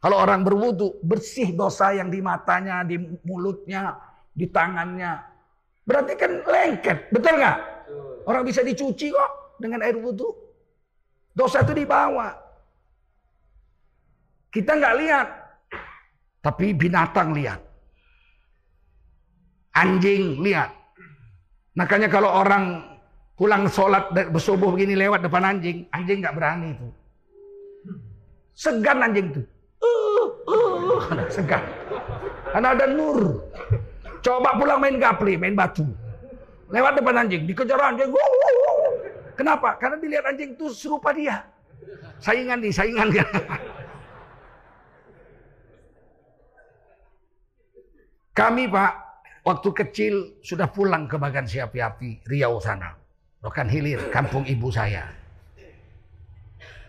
Kalau 0.00 0.24
orang 0.24 0.40
berwudu, 0.40 1.04
bersih 1.04 1.52
dosa 1.52 1.92
yang 1.92 2.08
di 2.08 2.24
matanya, 2.24 2.80
di 2.80 2.96
mulutnya, 3.28 3.92
di 4.32 4.48
tangannya. 4.48 5.20
Berarti 5.84 6.16
kan 6.16 6.32
lengket, 6.48 7.12
betul 7.12 7.36
nggak? 7.36 7.58
Orang 8.24 8.48
bisa 8.48 8.64
dicuci 8.64 9.12
kok 9.12 9.60
dengan 9.60 9.84
air 9.84 10.00
wudu. 10.00 10.32
Dosa 11.36 11.60
itu 11.60 11.76
dibawa. 11.76 12.32
Kita 14.48 14.80
nggak 14.80 14.96
lihat, 14.96 15.28
tapi 16.40 16.72
binatang 16.72 17.36
lihat. 17.36 17.67
Anjing 19.76 20.40
lihat. 20.42 20.72
Makanya 21.78 22.08
kalau 22.10 22.30
orang 22.32 22.82
pulang 23.38 23.70
sholat 23.70 24.10
bersubuh 24.10 24.74
begini 24.74 24.98
lewat 24.98 25.22
depan 25.22 25.46
anjing, 25.46 25.86
anjing 25.94 26.18
nggak 26.18 26.34
berani 26.34 26.74
itu. 26.74 26.88
Segan 28.58 29.04
anjing 29.04 29.28
itu. 29.34 29.42
Uh, 30.48 30.96
uh, 30.96 31.28
segar. 31.28 31.60
Karena 32.48 32.72
ada 32.72 32.88
nur. 32.88 33.44
Coba 34.24 34.56
pulang 34.56 34.80
main 34.80 34.96
gapli, 34.96 35.36
main 35.36 35.52
batu. 35.52 35.84
Lewat 36.72 36.96
depan 36.96 37.20
anjing, 37.20 37.44
dikejar 37.44 37.76
anjing. 37.76 38.08
Kenapa? 39.36 39.76
Karena 39.78 40.00
dilihat 40.00 40.24
anjing 40.24 40.56
itu 40.56 40.72
serupa 40.72 41.12
dia. 41.12 41.44
Saingan 42.18 42.58
nih, 42.64 42.72
saingan. 42.74 43.12
Kami 48.38 48.70
Pak, 48.70 48.92
waktu 49.48 49.68
kecil 49.72 50.14
sudah 50.44 50.68
pulang 50.68 51.08
ke 51.08 51.16
Bagan 51.16 51.48
Siapi 51.48 51.80
Api, 51.80 52.10
Riau 52.28 52.60
sana. 52.60 52.92
Rokan 53.40 53.72
Hilir, 53.72 54.12
kampung 54.12 54.44
ibu 54.44 54.68
saya. 54.68 55.08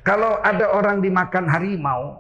Kalau 0.04 0.44
ada 0.44 0.76
orang 0.76 1.00
dimakan 1.00 1.48
harimau 1.48 2.20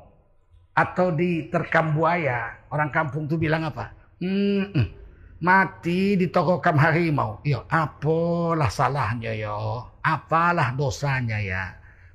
atau 0.77 1.11
diterkam 1.11 1.91
buaya, 1.91 2.55
orang 2.71 2.87
kampung 2.93 3.27
tuh 3.27 3.35
bilang 3.35 3.67
apa? 3.67 3.91
Hmm, 4.21 4.71
hmm 4.71 4.99
mati 5.39 6.19
kam 6.61 6.75
harimau. 6.77 7.39
Yo, 7.47 7.63
apalah 7.71 8.67
salahnya 8.67 9.31
yo? 9.35 9.87
Apalah 10.03 10.75
dosanya 10.75 11.39
ya? 11.39 11.63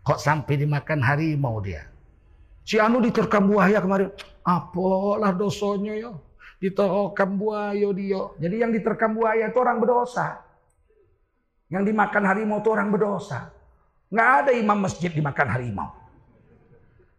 Kok 0.05 0.20
sampai 0.20 0.61
dimakan 0.61 1.01
harimau 1.01 1.61
dia? 1.64 1.89
Si 2.64 2.81
Anu 2.81 3.01
diterkam 3.01 3.49
buaya 3.49 3.81
kemarin. 3.81 4.12
Apalah 4.45 5.33
dosanya 5.33 5.97
yo? 5.97 6.20
Diterkam 6.65 7.37
buaya 7.37 7.89
dia. 7.93 8.23
Jadi 8.41 8.57
yang 8.57 8.73
diterkam 8.73 9.12
buaya 9.12 9.53
itu 9.53 9.59
orang 9.61 9.85
berdosa. 9.85 10.41
Yang 11.69 11.93
dimakan 11.93 12.25
harimau 12.25 12.65
itu 12.65 12.71
orang 12.73 12.89
berdosa. 12.89 13.53
Nggak 14.09 14.31
ada 14.41 14.51
imam 14.57 14.79
masjid 14.81 15.12
dimakan 15.12 15.49
harimau. 15.53 15.93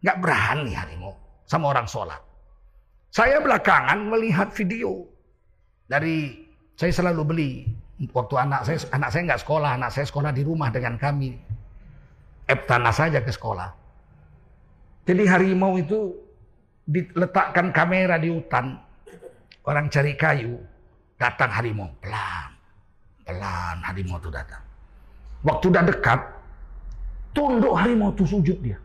Nggak 0.02 0.18
berani 0.18 0.72
harimau 0.74 1.14
sama 1.46 1.70
orang 1.70 1.86
sholat. 1.86 2.18
Saya 3.14 3.38
belakangan 3.38 4.02
melihat 4.10 4.50
video 4.50 5.06
dari 5.86 6.42
saya 6.74 6.90
selalu 6.90 7.22
beli 7.22 7.50
waktu 8.12 8.34
anak 8.36 8.66
saya 8.66 8.82
anak 8.92 9.08
saya 9.14 9.22
nggak 9.30 9.42
sekolah, 9.46 9.70
anak 9.78 9.90
saya 9.94 10.06
sekolah 10.10 10.34
di 10.34 10.42
rumah 10.42 10.74
dengan 10.74 10.98
kami. 10.98 11.38
Eptana 12.50 12.90
saja 12.90 13.22
ke 13.22 13.30
sekolah. 13.30 13.70
Jadi 15.06 15.22
harimau 15.26 15.78
itu 15.78 16.14
diletakkan 16.86 17.70
kamera 17.70 18.18
di 18.18 18.30
hutan. 18.30 18.85
Orang 19.66 19.90
cari 19.90 20.14
kayu, 20.14 20.62
datang 21.18 21.50
harimau 21.50 21.90
pelan. 21.98 22.54
Pelan 23.26 23.82
harimau 23.82 24.22
itu 24.22 24.30
datang. 24.30 24.62
Waktu 25.42 25.74
udah 25.74 25.82
dekat, 25.90 26.20
tunduk 27.34 27.74
harimau 27.74 28.14
itu 28.14 28.22
sujud 28.30 28.62
dia. 28.62 28.78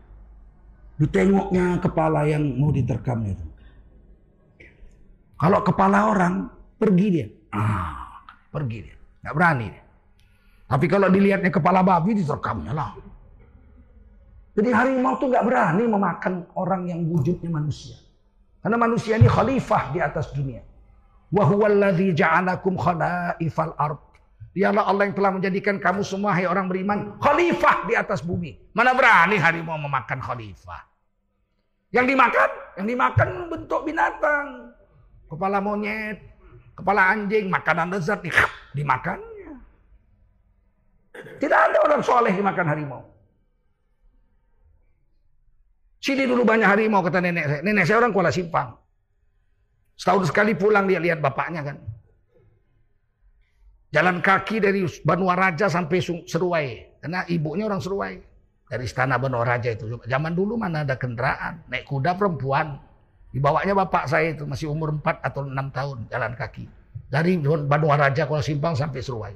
Ditengoknya 0.98 1.78
kepala 1.78 2.26
yang 2.26 2.42
mau 2.58 2.74
diterkam 2.74 3.22
itu. 3.30 3.46
Kalau 5.38 5.62
kepala 5.62 6.10
orang, 6.10 6.50
pergi 6.78 7.06
dia. 7.14 7.26
Ah, 7.54 8.26
pergi 8.50 8.78
dia. 8.82 8.96
Nggak 9.22 9.34
berani 9.38 9.66
dia. 9.70 9.84
Tapi 10.66 10.86
kalau 10.90 11.06
dilihatnya 11.14 11.50
kepala 11.54 11.86
babi, 11.86 12.18
diterkamnya 12.18 12.74
lah. 12.74 12.90
Jadi 14.58 14.70
harimau 14.74 15.14
itu 15.14 15.30
nggak 15.30 15.46
berani 15.46 15.84
memakan 15.86 16.34
orang 16.58 16.90
yang 16.90 17.06
wujudnya 17.06 17.46
manusia. 17.46 18.02
Karena 18.58 18.78
manusia 18.78 19.14
ini 19.14 19.30
khalifah 19.30 19.94
di 19.94 19.98
atas 20.02 20.30
dunia. 20.34 20.71
Wa 21.32 21.48
huwallazi 21.48 22.12
ja'alakum 22.12 22.76
khalaifal 22.76 23.72
ard. 23.80 24.00
Dialah 24.52 24.84
Allah 24.84 25.08
yang 25.08 25.16
telah 25.16 25.32
menjadikan 25.32 25.80
kamu 25.80 26.04
semua 26.04 26.36
hai 26.36 26.44
orang 26.44 26.68
beriman 26.68 27.16
khalifah 27.16 27.88
di 27.88 27.96
atas 27.96 28.20
bumi. 28.20 28.52
Mana 28.76 28.92
berani 28.92 29.40
harimau 29.40 29.80
memakan 29.80 30.20
khalifah? 30.20 30.84
Yang 31.88 32.12
dimakan, 32.12 32.50
yang 32.76 32.86
dimakan 32.88 33.28
bentuk 33.48 33.80
binatang. 33.88 34.76
Kepala 35.32 35.64
monyet, 35.64 36.20
kepala 36.76 37.16
anjing, 37.16 37.48
makanan 37.48 37.96
lezat 37.96 38.20
dimakannya. 38.76 39.56
Tidak 41.40 41.60
ada 41.72 41.78
orang 41.88 42.04
soleh 42.04 42.36
dimakan 42.36 42.66
harimau. 42.68 43.02
Sini 46.02 46.28
dulu 46.28 46.44
banyak 46.44 46.66
harimau 46.66 47.00
kata 47.00 47.22
nenek 47.22 47.44
saya. 47.46 47.60
Nenek 47.64 47.84
saya 47.88 48.04
orang 48.04 48.12
Kuala 48.12 48.34
Simpang. 48.34 48.81
Setahun 50.02 50.34
sekali 50.34 50.58
pulang 50.58 50.90
dia 50.90 50.98
lihat 50.98 51.22
bapaknya 51.22 51.62
kan. 51.62 51.78
Jalan 53.94 54.18
kaki 54.18 54.58
dari 54.58 54.82
Banua 55.06 55.38
Raja 55.38 55.70
sampai 55.70 56.02
Seruai. 56.26 56.98
Karena 56.98 57.22
ibunya 57.30 57.70
orang 57.70 57.78
Seruai. 57.78 58.18
Dari 58.66 58.82
istana 58.82 59.14
Banua 59.14 59.46
Raja 59.46 59.70
itu. 59.70 60.02
Zaman 60.02 60.34
dulu 60.34 60.58
mana 60.58 60.82
ada 60.82 60.98
kendaraan. 60.98 61.62
Naik 61.70 61.86
kuda 61.86 62.18
perempuan. 62.18 62.82
Dibawanya 63.30 63.78
bapak 63.78 64.10
saya 64.10 64.34
itu 64.34 64.42
masih 64.42 64.74
umur 64.74 64.90
4 64.98 65.22
atau 65.22 65.46
6 65.46 65.54
tahun 65.70 65.96
jalan 66.10 66.32
kaki. 66.34 66.64
Dari 67.06 67.38
Banua 67.70 67.94
Raja 67.94 68.26
Kuala 68.26 68.42
Simpang 68.42 68.74
sampai 68.74 69.06
Seruai. 69.06 69.34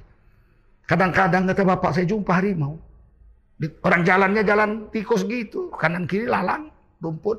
Kadang-kadang 0.91 1.47
kata 1.47 1.63
bapak 1.63 1.95
saya 1.95 2.11
jumpa 2.11 2.43
harimau. 2.43 2.75
Orang 3.87 4.03
jalannya 4.03 4.43
jalan 4.43 4.91
tikus 4.91 5.23
gitu, 5.31 5.71
kanan 5.79 6.11
kiri 6.11 6.27
lalang, 6.27 6.75
rumput. 6.99 7.39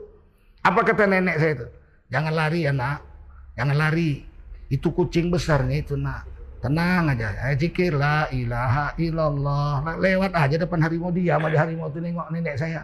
Apa 0.64 0.88
kata 0.88 1.12
nenek 1.12 1.36
saya 1.38 1.52
itu? 1.60 1.68
Jangan 2.08 2.34
lari 2.34 2.66
ya 2.66 2.74
nak, 2.74 3.17
jangan 3.58 3.76
lari. 3.76 4.24
Itu 4.70 4.94
kucing 4.94 5.34
besarnya 5.34 5.82
itu 5.82 5.98
nak. 5.98 6.28
Tenang 6.58 7.14
aja, 7.14 7.54
zikir 7.56 7.94
la 7.94 8.28
ilaha 8.34 8.94
illallah. 8.98 9.98
Lewat 10.02 10.34
aja 10.34 10.56
depan 10.58 10.82
harimau 10.82 11.14
dia, 11.14 11.38
sama 11.38 11.54
harimau 11.54 11.88
itu 11.90 12.00
nengok 12.02 12.28
nenek 12.34 12.56
saya. 12.58 12.82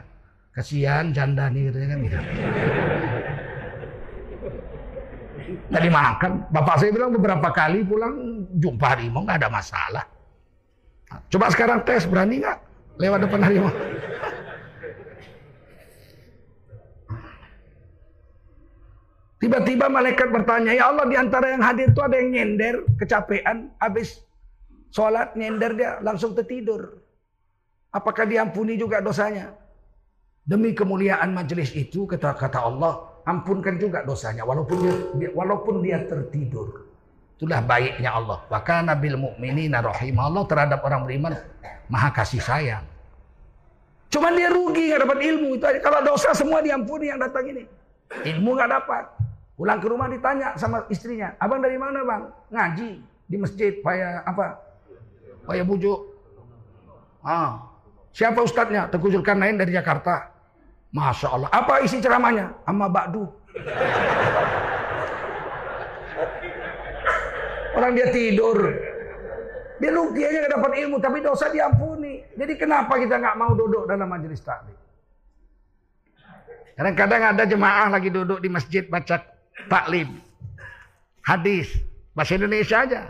Kasihan 0.53 1.09
janda 1.09 1.49
nih 1.49 1.73
kan 1.73 1.99
gitu. 2.05 2.17
Tadi 5.73 5.89
makan, 5.89 6.31
bapak 6.53 6.75
saya 6.77 6.93
bilang 6.93 7.11
beberapa 7.11 7.49
kali 7.49 7.81
pulang 7.81 8.45
jumpa 8.61 8.93
harimau 8.93 9.25
nggak 9.25 9.41
ada 9.41 9.49
masalah. 9.49 10.05
Coba 11.29 11.49
sekarang 11.49 11.81
tes 11.83 12.05
berani 12.05 12.45
nggak? 12.45 12.57
lewat 13.01 13.19
depan 13.25 13.41
harimau. 13.41 13.73
Tiba-tiba 19.43 19.91
malaikat 19.91 20.31
bertanya, 20.31 20.71
ya 20.71 20.87
Allah 20.87 21.03
di 21.03 21.19
antara 21.19 21.51
yang 21.51 21.59
hadir 21.59 21.91
itu 21.91 21.99
ada 21.99 22.15
yang 22.15 22.31
nyender, 22.31 22.87
kecapean, 22.95 23.75
habis 23.75 24.23
sholat 24.95 25.35
nyender 25.35 25.75
dia 25.75 25.99
langsung 25.99 26.31
tertidur. 26.31 27.03
Apakah 27.91 28.23
diampuni 28.23 28.79
juga 28.79 29.03
dosanya? 29.03 29.51
Demi 30.47 30.71
kemuliaan 30.71 31.35
majelis 31.35 31.75
itu 31.75 32.07
kata 32.07 32.39
kata 32.39 32.63
Allah, 32.63 33.19
ampunkan 33.27 33.75
juga 33.75 34.07
dosanya 34.07 34.47
walaupun 34.47 34.79
dia 35.19 35.27
walaupun 35.35 35.83
dia 35.83 36.07
tertidur. 36.07 36.87
Itulah 37.35 37.59
baiknya 37.67 38.15
Allah. 38.15 38.47
Maka 38.47 38.79
nabil 38.79 39.19
mukminina 39.19 39.83
Allah 39.83 40.43
terhadap 40.47 40.79
orang 40.87 41.03
beriman 41.03 41.35
maha 41.91 42.15
kasih 42.15 42.39
sayang. 42.39 42.87
Cuman 44.07 44.39
dia 44.39 44.47
rugi 44.47 44.87
nggak 44.87 45.03
dapat 45.03 45.19
ilmu 45.19 45.59
itu 45.59 45.65
aja. 45.67 45.79
Kalau 45.83 45.99
dosa 45.99 46.31
semua 46.31 46.63
diampuni 46.63 47.11
yang 47.11 47.19
datang 47.19 47.43
ini. 47.43 47.67
Ilmu 48.23 48.55
nggak 48.55 48.71
dapat. 48.71 49.32
Pulang 49.53 49.77
ke 49.77 49.85
rumah 49.85 50.09
ditanya 50.09 50.57
sama 50.57 50.89
istrinya, 50.89 51.37
abang 51.37 51.61
dari 51.61 51.77
mana 51.77 52.01
bang? 52.01 52.25
Ngaji 52.49 52.89
di 53.29 53.37
masjid, 53.37 53.77
payah 53.85 54.25
apa? 54.25 54.57
Payah 55.45 55.61
bujuk. 55.61 56.09
Ah, 57.21 57.61
siapa 58.09 58.41
ustadznya? 58.41 58.89
Teguh 58.89 59.13
Zulkarnain 59.13 59.53
dari 59.53 59.69
Jakarta. 59.69 60.33
Masya 60.93 61.27
Allah. 61.29 61.49
Apa 61.53 61.85
isi 61.85 62.01
ceramahnya? 62.01 62.49
Amma 62.65 62.89
Ba'du. 62.89 63.29
Orang 67.77 67.97
dia 67.97 68.07
tidur. 68.13 68.57
Dia 69.81 69.89
luki 69.89 70.21
aja 70.21 70.45
gak 70.45 70.53
dapat 70.53 70.71
ilmu, 70.85 71.01
tapi 71.01 71.17
dosa 71.25 71.49
diampuni. 71.49 72.21
Jadi 72.37 72.53
kenapa 72.55 73.01
kita 73.01 73.17
nggak 73.17 73.35
mau 73.35 73.57
duduk 73.57 73.89
dalam 73.89 74.05
majelis 74.05 74.45
taklim? 74.45 74.77
Kadang-kadang 76.73 77.21
ada 77.33 77.43
jemaah 77.45 77.87
lagi 77.89 78.09
duduk 78.13 78.41
di 78.41 78.49
masjid 78.49 78.85
baca 78.85 79.32
taklim. 79.69 80.19
Hadis. 81.23 81.71
Bahasa 82.13 82.37
Indonesia 82.37 82.77
aja. 82.85 83.01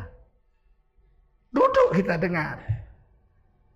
Duduk 1.51 1.99
kita 1.99 2.15
dengar. 2.15 2.61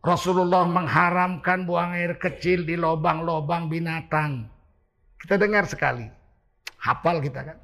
Rasulullah 0.01 0.63
mengharamkan 0.63 1.67
buang 1.67 1.91
air 1.91 2.15
kecil 2.15 2.63
di 2.63 2.79
lobang-lobang 2.79 3.67
binatang. 3.67 4.47
Kita 5.19 5.35
dengar 5.35 5.67
sekali. 5.67 6.07
Hafal 6.79 7.19
kita 7.19 7.43
kan. 7.43 7.57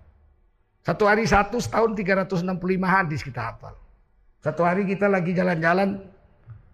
Satu 0.84 1.08
hari 1.08 1.24
satu, 1.24 1.64
setahun 1.64 1.96
365 1.96 2.44
hadis 2.84 3.24
kita 3.24 3.40
hafal. 3.40 3.72
Satu 4.44 4.68
hari 4.68 4.84
kita 4.84 5.08
lagi 5.08 5.32
jalan-jalan, 5.32 6.04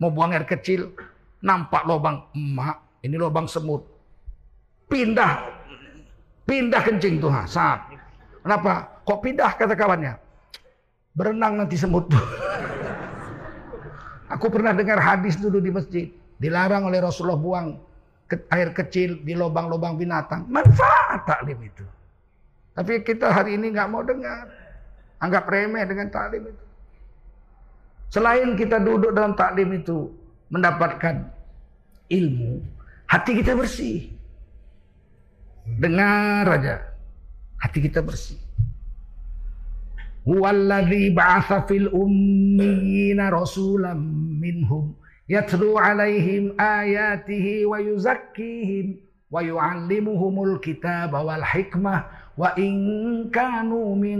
mau 0.02 0.10
buang 0.10 0.34
air 0.34 0.50
kecil, 0.50 0.90
nampak 1.46 1.86
lubang 1.86 2.26
emak, 2.34 3.06
ini 3.06 3.14
lubang 3.14 3.46
semut. 3.46 3.86
Pindah, 4.90 5.46
pindah 6.50 6.82
kencing 6.82 7.22
tuh, 7.22 7.30
saat. 7.46 7.89
Kenapa? 8.44 9.04
Kok 9.04 9.20
pindah 9.20 9.52
kata 9.56 9.76
kawannya? 9.76 10.16
Berenang 11.14 11.60
nanti 11.60 11.76
semut. 11.76 12.08
Aku 14.34 14.48
pernah 14.54 14.72
dengar 14.72 15.02
hadis 15.02 15.36
dulu 15.36 15.60
di 15.60 15.72
masjid. 15.74 16.08
Dilarang 16.40 16.88
oleh 16.88 17.04
Rasulullah 17.04 17.36
buang 17.36 17.76
air 18.30 18.70
kecil 18.72 19.20
di 19.26 19.36
lubang-lubang 19.36 19.98
binatang. 19.98 20.46
Manfaat 20.48 21.26
taklim 21.26 21.60
itu. 21.66 21.84
Tapi 22.78 23.04
kita 23.04 23.34
hari 23.34 23.60
ini 23.60 23.74
nggak 23.74 23.90
mau 23.90 24.06
dengar. 24.06 24.48
Anggap 25.20 25.52
remeh 25.52 25.84
dengan 25.84 26.08
taklim 26.08 26.48
itu. 26.48 26.64
Selain 28.10 28.58
kita 28.58 28.82
duduk 28.82 29.14
dalam 29.14 29.38
taklim 29.38 29.70
itu 29.76 30.10
mendapatkan 30.50 31.30
ilmu, 32.10 32.66
hati 33.06 33.32
kita 33.38 33.54
bersih. 33.54 34.10
Dengar 35.78 36.50
aja. 36.50 36.89
Hati 37.60 37.84
kita 37.84 38.00
bersih. 38.00 38.40
Huwallazi 40.24 41.12
ba'atha 41.12 41.68
fil 41.68 41.92
ummiyina 41.92 43.32
rasulam 43.32 44.00
minhum 44.40 44.96
yatlu 45.28 45.76
alaihim 45.76 46.56
ayatihi 46.60 47.68
wa 47.68 47.80
yuzakkihim 47.80 49.00
wa 49.32 49.44
yu'allimuhumul 49.44 50.60
kitaba 50.64 51.24
wal 51.24 51.42
hikmah 51.44 52.08
wa 52.40 52.56
in 52.56 53.28
kanu 53.34 53.96
min 54.00 54.20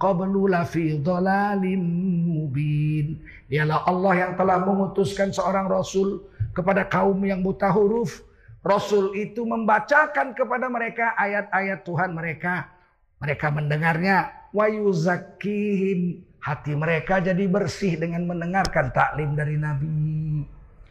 qablu 0.00 0.48
lafi 0.48 0.96
dhalalim 1.00 1.80
mubin. 2.24 3.20
Dialah 3.52 3.84
Allah 3.84 4.12
yang 4.28 4.32
telah 4.36 4.64
mengutuskan 4.64 5.32
seorang 5.32 5.68
rasul 5.68 6.24
kepada 6.56 6.88
kaum 6.88 7.20
yang 7.24 7.44
buta 7.44 7.68
huruf. 7.68 8.24
Rasul 8.64 9.16
itu 9.16 9.44
membacakan 9.44 10.32
kepada 10.32 10.66
mereka 10.68 11.16
ayat-ayat 11.16 11.84
Tuhan 11.84 12.12
mereka. 12.12 12.77
Mereka 13.18 13.50
mendengarnya 13.50 14.48
wa 14.54 14.66
yuzakkihim 14.70 16.22
hati 16.38 16.72
mereka 16.78 17.18
jadi 17.18 17.44
bersih 17.50 17.98
dengan 17.98 18.24
mendengarkan 18.24 18.94
taklim 18.94 19.34
dari 19.34 19.58
Nabi. 19.58 20.46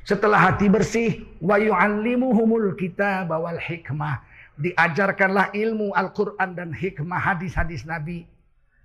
Setelah 0.07 0.39
hati 0.39 0.71
bersih, 0.71 1.28
wa 1.43 1.59
yu'allimuhumul 1.59 2.80
kitab 2.80 3.28
wal 3.28 3.59
hikmah. 3.59 4.23
Diajarkanlah 4.55 5.51
ilmu 5.51 5.91
Al-Quran 5.91 6.55
dan 6.55 6.71
hikmah 6.71 7.19
hadis-hadis 7.19 7.84
Nabi. 7.84 8.23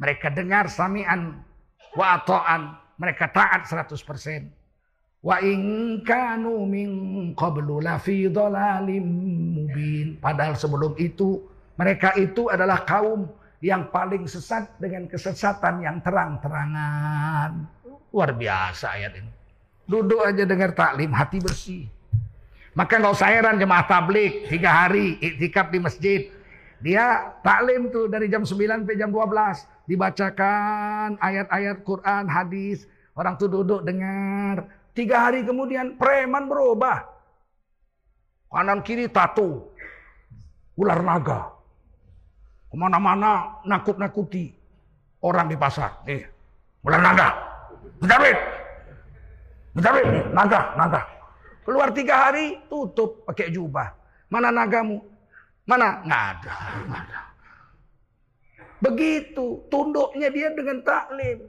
Mereka 0.03 0.35
dengar 0.35 0.67
sami'an 0.67 1.39
wa 1.95 2.19
ato'an. 2.19 2.75
Mereka 2.99 3.31
taat 3.31 3.71
100%. 3.71 4.51
Wa 5.23 5.39
in 5.39 6.03
kanu 6.03 6.67
min 6.67 6.91
qablu 7.39 7.79
lafi 7.79 8.27
dhalalim 8.27 9.07
mubin. 9.63 10.19
Padahal 10.19 10.59
sebelum 10.59 10.99
itu 10.99 11.39
mereka 11.83 12.15
itu 12.15 12.47
adalah 12.47 12.87
kaum 12.87 13.27
yang 13.59 13.91
paling 13.91 14.31
sesat 14.31 14.71
dengan 14.79 15.11
kesesatan 15.11 15.83
yang 15.83 15.99
terang-terangan. 15.99 17.67
Luar 18.15 18.31
biasa 18.39 18.95
ayat 18.95 19.19
ini. 19.19 19.31
Duduk 19.91 20.23
aja 20.23 20.47
dengar 20.47 20.79
taklim, 20.79 21.11
hati 21.11 21.43
bersih. 21.43 21.91
Maka 22.79 23.03
nggak 23.03 23.19
usah 23.19 23.29
heran 23.35 23.59
jemaah 23.59 23.83
tablik 23.83 24.47
tiga 24.47 24.71
hari 24.71 25.19
iktikaf 25.19 25.75
di 25.75 25.79
masjid. 25.83 26.21
Dia 26.79 27.35
taklim 27.43 27.91
tuh 27.91 28.07
dari 28.07 28.31
jam 28.31 28.47
9 28.47 28.87
sampai 28.87 28.95
jam 28.95 29.11
12. 29.11 29.91
Dibacakan 29.91 31.19
ayat-ayat 31.19 31.83
Quran, 31.83 32.25
hadis. 32.31 32.87
Orang 33.19 33.37
tuh 33.43 33.51
duduk 33.51 33.83
dengar. 33.83 34.71
Tiga 34.95 35.29
hari 35.29 35.43
kemudian 35.43 35.99
preman 35.99 36.47
berubah. 36.47 37.11
Kanan 38.49 38.87
kiri 38.87 39.11
tato. 39.11 39.75
Ular 40.79 41.05
naga. 41.05 41.52
Ke 42.73 42.77
mana-mana 42.81 43.61
nakut-nakuti 43.69 44.49
orang 45.21 45.53
di 45.53 45.61
pasar. 45.61 46.01
Nih, 46.09 46.25
mulai 46.81 47.05
naga. 47.05 47.29
Menjawab. 48.01 48.39
Menjawab. 49.77 50.05
Naga, 50.33 50.61
naga. 50.81 51.03
Keluar 51.69 51.93
tiga 51.93 52.27
hari, 52.27 52.57
tutup 52.73 53.29
pakai 53.29 53.53
jubah. 53.53 53.93
Mana 54.33 54.49
nagamu? 54.49 55.05
Mana? 55.69 56.01
Nggak 56.01 56.23
ada. 56.33 56.53
Nggak 56.89 57.01
ada. 57.13 57.21
Begitu 58.83 59.69
tunduknya 59.69 60.33
dia 60.33 60.49
dengan 60.57 60.81
taklim. 60.81 61.45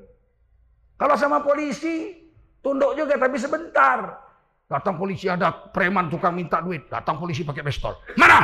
Kalau 0.99 1.15
sama 1.15 1.39
polisi, 1.39 2.19
tunduk 2.59 2.99
juga 2.99 3.15
tapi 3.15 3.39
sebentar. 3.39 4.19
Datang 4.67 4.99
polisi 4.99 5.31
ada 5.31 5.55
preman 5.71 6.11
tukang 6.11 6.35
minta 6.35 6.59
duit. 6.59 6.91
Datang 6.91 7.15
polisi 7.15 7.47
pakai 7.47 7.63
pistol. 7.63 7.95
Mana? 8.19 8.43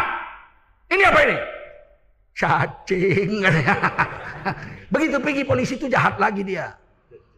Ini 0.87 1.03
apa 1.05 1.19
ini? 1.27 1.58
Cacing. 2.39 3.43
Begitu 4.95 5.17
pergi 5.19 5.43
polisi 5.43 5.75
itu 5.75 5.91
jahat 5.91 6.15
lagi 6.15 6.47
dia. 6.47 6.71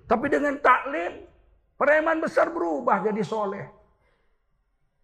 Tapi 0.06 0.30
dengan 0.30 0.62
taklim, 0.62 1.26
preman 1.74 2.22
besar 2.22 2.54
berubah 2.54 3.02
jadi 3.02 3.26
soleh. 3.26 3.66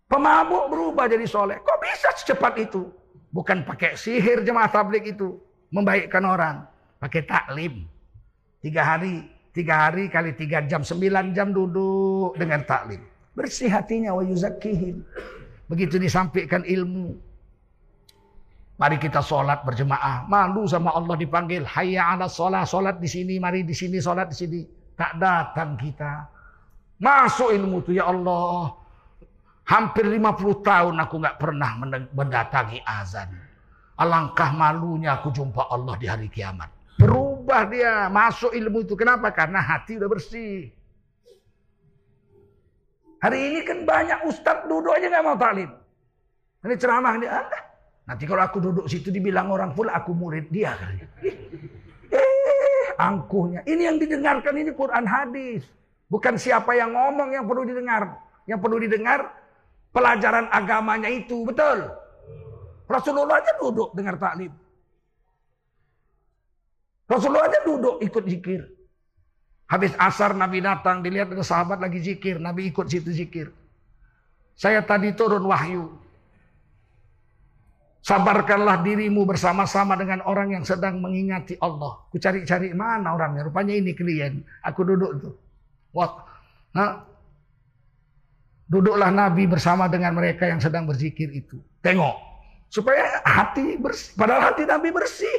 Pemabuk 0.06 0.70
berubah 0.70 1.10
jadi 1.10 1.26
soleh. 1.26 1.58
Kok 1.66 1.80
bisa 1.82 2.14
secepat 2.14 2.54
itu? 2.62 2.86
Bukan 3.34 3.66
pakai 3.66 3.98
sihir 3.98 4.46
jemaah 4.46 4.70
tablik 4.70 5.18
itu. 5.18 5.36
Membaikkan 5.74 6.24
orang. 6.24 6.64
Pakai 7.02 7.26
taklim. 7.26 7.90
Tiga 8.62 8.86
hari. 8.86 9.26
Tiga 9.52 9.90
hari 9.90 10.08
kali 10.14 10.38
tiga 10.38 10.62
jam. 10.64 10.86
Sembilan 10.86 11.34
jam 11.34 11.52
duduk 11.52 12.38
dengan 12.38 12.62
taklim. 12.64 13.02
Bersih 13.34 13.68
hatinya 13.68 14.14
wa. 14.14 14.24
Begitu 15.68 15.96
disampaikan 16.00 16.64
ilmu. 16.64 17.27
Mari 18.78 19.02
kita 19.02 19.26
sholat 19.26 19.66
berjemaah. 19.66 20.30
Malu 20.30 20.70
sama 20.70 20.94
Allah 20.94 21.18
dipanggil. 21.18 21.66
Hayya 21.66 22.14
ala 22.14 22.30
sholat. 22.30 22.70
Sholat 22.70 23.02
di 23.02 23.10
sini. 23.10 23.42
Mari 23.42 23.66
di 23.66 23.74
sini. 23.74 23.98
Sholat 23.98 24.30
di 24.30 24.38
sini. 24.38 24.62
Tak 24.94 25.18
datang 25.18 25.74
kita. 25.82 26.30
Masuk 27.02 27.50
ilmu 27.58 27.82
itu 27.82 27.98
ya 27.98 28.06
Allah. 28.14 28.78
Hampir 29.68 30.06
50 30.06 30.62
tahun 30.62 30.96
aku 31.02 31.16
nggak 31.20 31.38
pernah 31.42 31.72
mendatangi 32.14 32.80
azan. 32.86 33.34
Alangkah 33.98 34.54
malunya 34.54 35.18
aku 35.18 35.34
jumpa 35.34 35.74
Allah 35.74 35.98
di 35.98 36.06
hari 36.06 36.30
kiamat. 36.30 36.70
Berubah 37.02 37.66
dia. 37.66 38.14
Masuk 38.14 38.54
ilmu 38.54 38.86
itu. 38.86 38.94
Kenapa? 38.94 39.34
Karena 39.34 39.58
hati 39.58 39.98
udah 39.98 40.10
bersih. 40.10 40.70
Hari 43.26 43.38
ini 43.42 43.60
kan 43.66 43.82
banyak 43.90 44.22
ustadz 44.30 44.70
duduk 44.70 44.94
aja 44.94 45.10
nggak 45.10 45.26
mau 45.26 45.34
taklim. 45.34 45.74
Ini 46.62 46.76
ceramah 46.78 47.18
ini. 47.18 47.26
Ah, 47.26 47.67
Nanti 48.08 48.24
kalau 48.24 48.40
aku 48.40 48.58
duduk 48.64 48.86
situ 48.88 49.12
dibilang 49.12 49.52
orang 49.52 49.76
pula 49.76 50.00
aku 50.00 50.16
murid 50.16 50.48
dia. 50.48 50.72
Eh, 52.08 52.86
angkuhnya. 52.96 53.68
Ini 53.68 53.82
yang 53.84 53.98
didengarkan 54.00 54.56
ini 54.56 54.72
Quran 54.72 55.04
hadis. 55.04 55.68
Bukan 56.08 56.40
siapa 56.40 56.72
yang 56.72 56.96
ngomong 56.96 57.36
yang 57.36 57.44
perlu 57.44 57.68
didengar. 57.68 58.16
Yang 58.48 58.60
perlu 58.64 58.78
didengar 58.80 59.20
pelajaran 59.92 60.48
agamanya 60.56 61.12
itu. 61.12 61.44
Betul. 61.44 61.92
Rasulullah 62.88 63.44
aja 63.44 63.52
duduk 63.60 63.92
dengar 63.92 64.16
taklim. 64.16 64.56
Rasulullah 67.12 67.52
aja 67.52 67.60
duduk 67.68 68.00
ikut 68.00 68.24
zikir. 68.24 68.62
Habis 69.68 69.92
asar 70.00 70.32
Nabi 70.32 70.64
datang, 70.64 71.04
dilihat 71.04 71.28
ada 71.28 71.44
sahabat 71.44 71.84
lagi 71.84 72.00
zikir. 72.00 72.40
Nabi 72.40 72.72
ikut 72.72 72.88
situ 72.88 73.12
zikir. 73.12 73.52
Saya 74.56 74.80
tadi 74.80 75.12
turun 75.12 75.44
wahyu. 75.44 76.07
Sabarkanlah 78.08 78.88
dirimu 78.88 79.28
bersama-sama 79.28 80.00
dengan 80.00 80.24
orang 80.24 80.56
yang 80.56 80.64
sedang 80.64 81.04
mengingati 81.04 81.60
Allah. 81.60 82.08
Ku 82.08 82.16
cari-cari 82.16 82.72
mana 82.72 83.12
orangnya. 83.12 83.44
Rupanya 83.44 83.76
ini 83.76 83.92
klien. 83.92 84.48
Aku 84.64 84.88
duduk 84.88 85.12
tuh. 85.20 85.36
Wah, 85.92 86.24
nah, 86.72 87.04
duduklah 88.64 89.12
Nabi 89.12 89.44
bersama 89.44 89.92
dengan 89.92 90.16
mereka 90.16 90.48
yang 90.48 90.64
sedang 90.64 90.88
berzikir 90.88 91.36
itu. 91.36 91.60
Tengok. 91.84 92.16
Supaya 92.72 93.20
hati 93.28 93.76
bersih. 93.76 94.16
Padahal 94.16 94.56
hati 94.56 94.64
Nabi 94.64 94.88
bersih. 94.88 95.38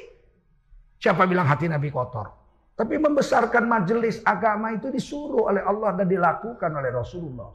Siapa 1.00 1.24
bilang 1.24 1.48
hati 1.48 1.72
Nabi 1.72 1.88
kotor? 1.88 2.36
Tapi 2.76 3.00
membesarkan 3.00 3.64
majelis 3.64 4.20
agama 4.28 4.76
itu 4.76 4.92
disuruh 4.92 5.48
oleh 5.48 5.64
Allah 5.64 5.96
dan 5.96 6.04
dilakukan 6.04 6.68
oleh 6.68 6.92
Rasulullah. 6.92 7.48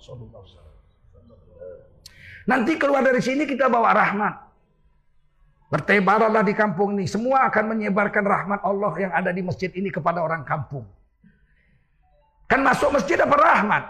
Nanti 2.49 2.81
keluar 2.81 3.05
dari 3.05 3.21
sini 3.21 3.45
kita 3.45 3.69
bawa 3.69 3.93
rahmat. 3.93 4.52
Bertebaranlah 5.73 6.45
di 6.45 6.53
kampung 6.53 6.93
ini. 6.93 7.09
Semua 7.09 7.49
akan 7.49 7.73
menyebarkan 7.73 8.21
rahmat 8.21 8.61
Allah 8.61 8.93
yang 9.01 9.09
ada 9.09 9.33
di 9.33 9.41
masjid 9.41 9.73
ini 9.73 9.89
kepada 9.89 10.21
orang 10.21 10.45
kampung. 10.45 10.85
Kan 12.45 12.61
masuk 12.61 12.93
masjid 12.93 13.17
dapat 13.17 13.41
rahmat. 13.41 13.81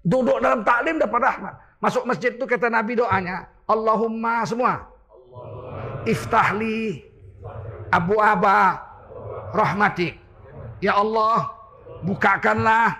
Duduk 0.00 0.40
dalam 0.40 0.64
taklim 0.64 0.96
dapat 0.96 1.20
rahmat. 1.28 1.54
Masuk 1.76 2.08
masjid 2.08 2.32
itu 2.32 2.48
kata 2.48 2.72
Nabi 2.72 2.96
doanya. 2.96 3.52
Allahumma 3.68 4.48
semua. 4.48 4.88
Iftahli 6.08 7.04
abu 7.92 8.16
aba 8.16 8.80
rahmatik. 9.52 10.16
Ya 10.80 10.96
Allah, 10.96 11.52
bukakanlah 12.00 12.96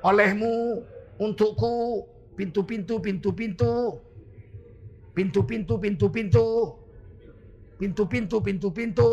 olehmu 0.00 0.88
untukku 1.20 2.08
pintu-pintu, 2.32 2.96
pintu-pintu, 2.96 4.00
pintu-pintu, 5.12 5.74
pintu-pintu 5.76 6.79
Pintu-pintu, 7.80 8.44
pintu-pintu 8.44 9.08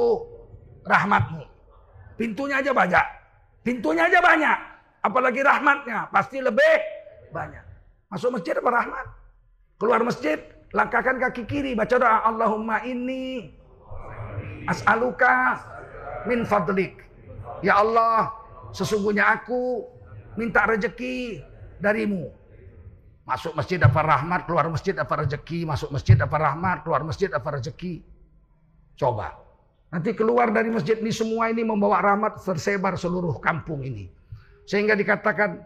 rahmatmu. 0.83 1.43
Pintunya 2.19 2.59
aja 2.59 2.75
banyak. 2.75 3.05
Pintunya 3.63 4.11
aja 4.11 4.19
banyak. 4.19 4.57
Apalagi 5.07 5.39
rahmatnya. 5.39 6.11
Pasti 6.11 6.43
lebih 6.43 6.75
banyak. 7.31 7.63
Masuk 8.11 8.35
masjid 8.35 8.59
apa 8.59 8.67
rahmat? 8.67 9.07
Keluar 9.79 10.03
masjid, 10.03 10.35
langkahkan 10.75 11.15
kaki 11.15 11.47
kiri. 11.47 11.71
Baca 11.79 11.95
doa 11.95 12.27
Allahumma 12.27 12.83
inni 12.83 13.55
As'aluka 14.67 15.63
min 16.27 16.43
fadlik. 16.43 16.99
Ya 17.63 17.79
Allah, 17.79 18.35
sesungguhnya 18.75 19.31
aku 19.31 19.87
minta 20.35 20.67
rezeki 20.67 21.39
darimu. 21.79 22.31
Masuk 23.27 23.55
masjid 23.59 23.75
dapat 23.75 24.07
rahmat, 24.07 24.47
keluar 24.47 24.71
masjid 24.71 24.95
dapat 24.95 25.27
rezeki, 25.27 25.67
masuk 25.67 25.91
masjid 25.91 26.15
dapat 26.15 26.39
rahmat, 26.39 26.83
keluar 26.87 27.03
masjid 27.03 27.27
dapat 27.27 27.59
rezeki. 27.59 28.06
Coba. 28.97 29.37
Nanti 29.87 30.11
keluar 30.11 30.51
dari 30.51 30.67
masjid 30.67 30.99
ini 30.99 31.13
semua 31.15 31.47
ini 31.47 31.63
membawa 31.63 32.03
rahmat 32.03 32.43
tersebar 32.43 32.99
seluruh 32.99 33.39
kampung 33.39 33.85
ini. 33.85 34.11
Sehingga 34.67 34.99
dikatakan 34.99 35.63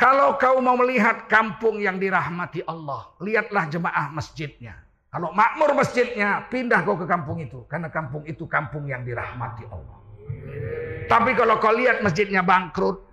kalau 0.00 0.40
kau 0.40 0.58
mau 0.64 0.74
melihat 0.80 1.28
kampung 1.28 1.78
yang 1.78 2.00
dirahmati 2.00 2.64
Allah, 2.64 3.12
lihatlah 3.20 3.68
jemaah 3.68 4.08
masjidnya. 4.10 4.80
Kalau 5.12 5.28
makmur 5.36 5.76
masjidnya, 5.76 6.48
pindah 6.48 6.80
kau 6.88 6.96
ke 6.96 7.04
kampung 7.04 7.36
itu. 7.36 7.68
Karena 7.68 7.92
kampung 7.92 8.24
itu 8.24 8.48
kampung 8.48 8.88
yang 8.88 9.04
dirahmati 9.04 9.68
Allah. 9.68 10.00
Tapi 11.04 11.36
kalau 11.36 11.60
kau 11.60 11.76
lihat 11.76 12.00
masjidnya 12.00 12.40
bangkrut, 12.40 13.12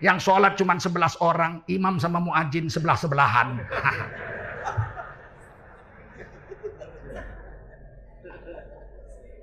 yang 0.00 0.16
sholat 0.16 0.56
cuma 0.56 0.80
11 0.80 1.20
orang, 1.20 1.60
imam 1.68 2.00
sama 2.00 2.16
muadzin 2.22 2.72
sebelah-sebelahan. 2.72 3.60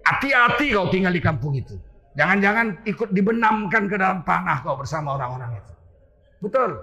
Hati-hati 0.06 0.70
kau 0.70 0.88
tinggal 0.94 1.12
di 1.12 1.22
kampung 1.22 1.58
itu. 1.58 1.74
Jangan-jangan 2.16 2.86
ikut 2.88 3.10
dibenamkan 3.12 3.90
ke 3.90 3.96
dalam 3.98 4.22
panah 4.22 4.62
kau 4.62 4.78
bersama 4.78 5.18
orang-orang 5.18 5.58
itu. 5.60 5.74
Betul. 6.46 6.78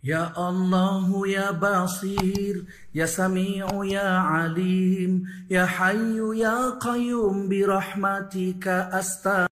Ya 0.00 0.32
Allah 0.32 1.04
ya 1.28 1.52
Basir 1.52 2.64
ya 2.96 3.04
Sami'u 3.04 3.84
ya 3.84 4.24
Alim 4.48 5.28
ya 5.44 5.68
Hayyu 5.68 6.32
ya 6.32 6.80
Qayyum 6.80 7.52
bi 7.52 7.60
rahmatika 7.68 8.88
astagfirullah 8.96 9.44